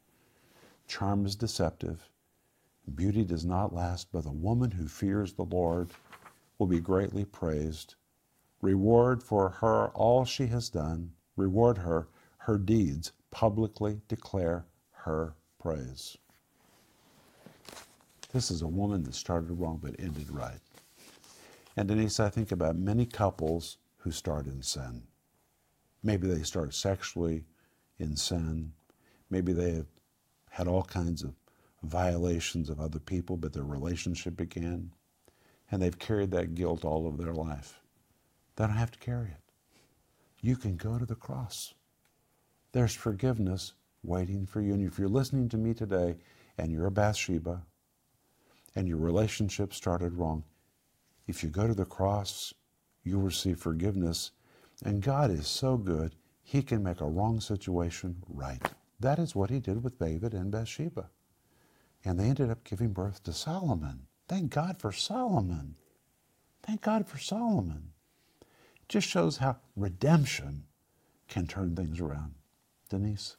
Charm 0.88 1.26
is 1.26 1.36
deceptive. 1.36 2.10
Beauty 2.94 3.24
does 3.24 3.46
not 3.46 3.74
last, 3.74 4.08
but 4.12 4.24
the 4.24 4.32
woman 4.32 4.72
who 4.72 4.88
fears 4.88 5.34
the 5.34 5.44
Lord 5.44 5.90
will 6.58 6.68
be 6.68 6.80
greatly 6.80 7.26
praised. 7.26 7.96
Reward 8.62 9.22
for 9.22 9.50
her 9.50 9.88
all 9.90 10.26
she 10.26 10.48
has 10.48 10.70
done. 10.70 11.12
Reward 11.36 11.78
her 11.80 12.08
her 12.38 12.58
deeds. 12.58 13.12
Publicly 13.32 14.02
declare 14.08 14.66
her 14.92 15.34
praise. 15.60 16.18
This 18.32 18.52
is 18.52 18.62
a 18.62 18.68
woman 18.68 19.04
that 19.04 19.16
started 19.16 19.52
wrong 19.52 19.80
but 19.82 19.96
ended 20.00 20.30
right. 20.30 20.60
And 21.78 21.88
Denise, 21.88 22.20
I 22.20 22.30
think 22.30 22.52
about 22.52 22.78
many 22.78 23.06
couples 23.06 23.78
who 23.98 24.12
start 24.12 24.46
in 24.46 24.62
sin. 24.62 25.04
Maybe 26.04 26.28
they 26.28 26.44
start 26.44 26.74
sexually 26.74 27.46
in 28.00 28.16
sin. 28.16 28.72
Maybe 29.30 29.52
they 29.52 29.72
have 29.72 29.88
had 30.50 30.68
all 30.68 30.84
kinds 30.84 31.24
of 31.24 31.34
violations 31.84 32.70
of 32.70 32.80
other 32.80 33.00
people, 33.00 33.36
but 33.36 33.54
their 33.54 33.64
relationship 33.64 34.38
began. 34.38 34.92
And 35.72 35.82
they've 35.82 35.98
carried 35.98 36.32
that 36.32 36.56
guilt 36.56 36.86
all 36.86 37.08
of 37.08 37.18
their 37.18 37.34
life. 37.34 37.82
They 38.56 38.66
don't 38.66 38.76
have 38.76 38.92
to 38.92 39.00
carry 39.00 39.30
it. 39.30 39.42
You 40.42 40.56
can 40.56 40.78
go 40.78 40.98
to 40.98 41.06
the 41.06 41.16
cross. 41.16 41.74
There's 42.72 42.94
forgiveness 42.94 43.74
waiting 44.04 44.46
for 44.46 44.62
you. 44.62 44.74
And 44.74 44.86
if 44.86 45.00
you're 45.00 45.10
listening 45.10 45.50
to 45.50 45.58
me 45.58 45.74
today 45.74 46.18
and 46.58 46.72
you're 46.72 46.86
a 46.86 46.92
Bathsheba 46.92 47.64
and 48.76 48.88
your 48.88 48.98
relationship 48.98 49.74
started 49.74 50.14
wrong, 50.14 50.44
if 51.28 51.44
you 51.44 51.50
go 51.50 51.68
to 51.68 51.74
the 51.74 51.86
cross, 51.86 52.54
you'll 53.04 53.22
receive 53.22 53.60
forgiveness. 53.60 54.32
And 54.84 55.02
God 55.02 55.32
is 55.32 55.48
so 55.48 55.78
good, 55.78 56.16
He 56.44 56.62
can 56.62 56.84
make 56.84 57.02
a 57.02 57.08
wrong 57.08 57.40
situation 57.40 58.24
right. 58.28 58.62
That 59.00 59.20
is 59.20 59.36
what 59.36 59.50
He 59.50 59.60
did 59.60 59.84
with 59.84 60.00
David 60.00 60.34
and 60.34 60.52
Bathsheba. 60.52 61.10
And 62.04 62.20
they 62.20 62.26
ended 62.26 62.50
up 62.50 62.64
giving 62.64 62.94
birth 62.94 63.24
to 63.24 63.34
Solomon. 63.34 64.08
Thank 64.28 64.52
God 64.52 64.80
for 64.80 64.92
Solomon. 64.92 65.76
Thank 66.64 66.82
God 66.82 67.08
for 67.08 67.18
Solomon. 67.18 67.92
It 68.42 68.90
just 68.90 69.08
shows 69.08 69.38
how 69.38 69.58
redemption 69.76 70.66
can 71.28 71.48
turn 71.48 71.76
things 71.76 72.00
around. 72.00 72.36
Denise? 72.90 73.36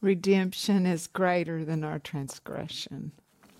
Redemption 0.00 0.84
is 0.84 1.06
greater 1.06 1.64
than 1.64 1.84
our 1.84 1.98
transgression, 1.98 3.12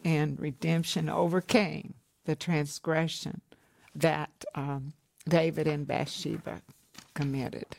and 0.05 0.38
redemption 0.40 1.09
overcame 1.09 1.95
the 2.24 2.37
transgression 2.37 3.40
that 3.94 4.44
um, 4.54 4.92
David 5.28 5.66
and 5.66 5.87
Bathsheba 5.87 6.62
committed. 7.14 7.76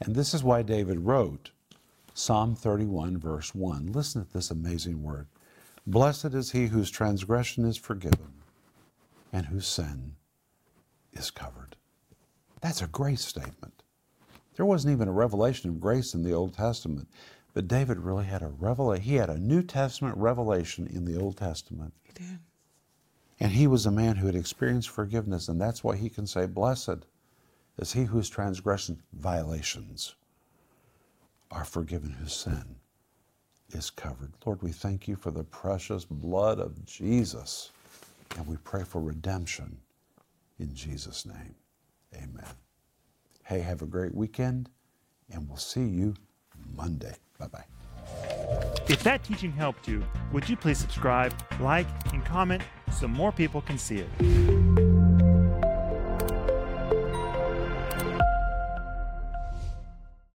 And 0.00 0.14
this 0.14 0.34
is 0.34 0.44
why 0.44 0.62
David 0.62 1.00
wrote 1.00 1.50
Psalm 2.12 2.54
31, 2.54 3.18
verse 3.18 3.54
1. 3.54 3.92
Listen 3.92 4.24
to 4.24 4.32
this 4.32 4.50
amazing 4.50 5.02
word 5.02 5.26
Blessed 5.86 6.34
is 6.34 6.52
he 6.52 6.66
whose 6.66 6.90
transgression 6.90 7.64
is 7.64 7.76
forgiven 7.76 8.32
and 9.32 9.46
whose 9.46 9.66
sin 9.66 10.14
is 11.12 11.30
covered. 11.30 11.76
That's 12.60 12.80
a 12.80 12.86
grace 12.86 13.24
statement. 13.24 13.82
There 14.56 14.64
wasn't 14.64 14.92
even 14.92 15.08
a 15.08 15.12
revelation 15.12 15.68
of 15.68 15.80
grace 15.80 16.14
in 16.14 16.22
the 16.22 16.32
Old 16.32 16.54
Testament, 16.54 17.08
but 17.52 17.68
David 17.68 17.98
really 17.98 18.24
had 18.24 18.42
a 18.42 18.48
revelation. 18.48 19.04
He 19.04 19.16
had 19.16 19.28
a 19.28 19.38
New 19.38 19.62
Testament 19.62 20.16
revelation 20.16 20.86
in 20.86 21.04
the 21.04 21.20
Old 21.20 21.36
Testament. 21.36 21.92
He 22.04 22.12
did. 22.12 22.38
And 23.44 23.52
he 23.52 23.66
was 23.66 23.84
a 23.84 23.90
man 23.90 24.16
who 24.16 24.24
had 24.24 24.34
experienced 24.34 24.88
forgiveness, 24.88 25.48
and 25.48 25.60
that's 25.60 25.84
why 25.84 25.96
he 25.96 26.08
can 26.08 26.26
say, 26.26 26.46
Blessed 26.46 27.04
is 27.76 27.92
he 27.92 28.04
whose 28.04 28.30
transgression, 28.30 29.02
violations, 29.12 30.14
are 31.50 31.66
forgiven, 31.66 32.08
whose 32.12 32.32
sin 32.32 32.76
is 33.68 33.90
covered. 33.90 34.32
Lord, 34.46 34.62
we 34.62 34.72
thank 34.72 35.06
you 35.06 35.14
for 35.14 35.30
the 35.30 35.44
precious 35.44 36.06
blood 36.06 36.58
of 36.58 36.86
Jesus, 36.86 37.70
and 38.38 38.46
we 38.46 38.56
pray 38.64 38.82
for 38.82 39.02
redemption 39.02 39.76
in 40.58 40.74
Jesus' 40.74 41.26
name. 41.26 41.54
Amen. 42.14 42.48
Hey, 43.42 43.60
have 43.60 43.82
a 43.82 43.86
great 43.86 44.14
weekend, 44.14 44.70
and 45.30 45.46
we'll 45.46 45.58
see 45.58 45.84
you 45.84 46.14
Monday. 46.74 47.14
Bye 47.38 47.48
bye. 47.48 47.73
If 48.88 49.02
that 49.02 49.24
teaching 49.24 49.52
helped 49.52 49.88
you, 49.88 50.02
would 50.32 50.48
you 50.48 50.56
please 50.56 50.78
subscribe, 50.78 51.34
like, 51.60 51.86
and 52.12 52.24
comment 52.24 52.62
so 52.92 53.08
more 53.08 53.32
people 53.32 53.62
can 53.62 53.78
see 53.78 53.96
it? 53.96 54.63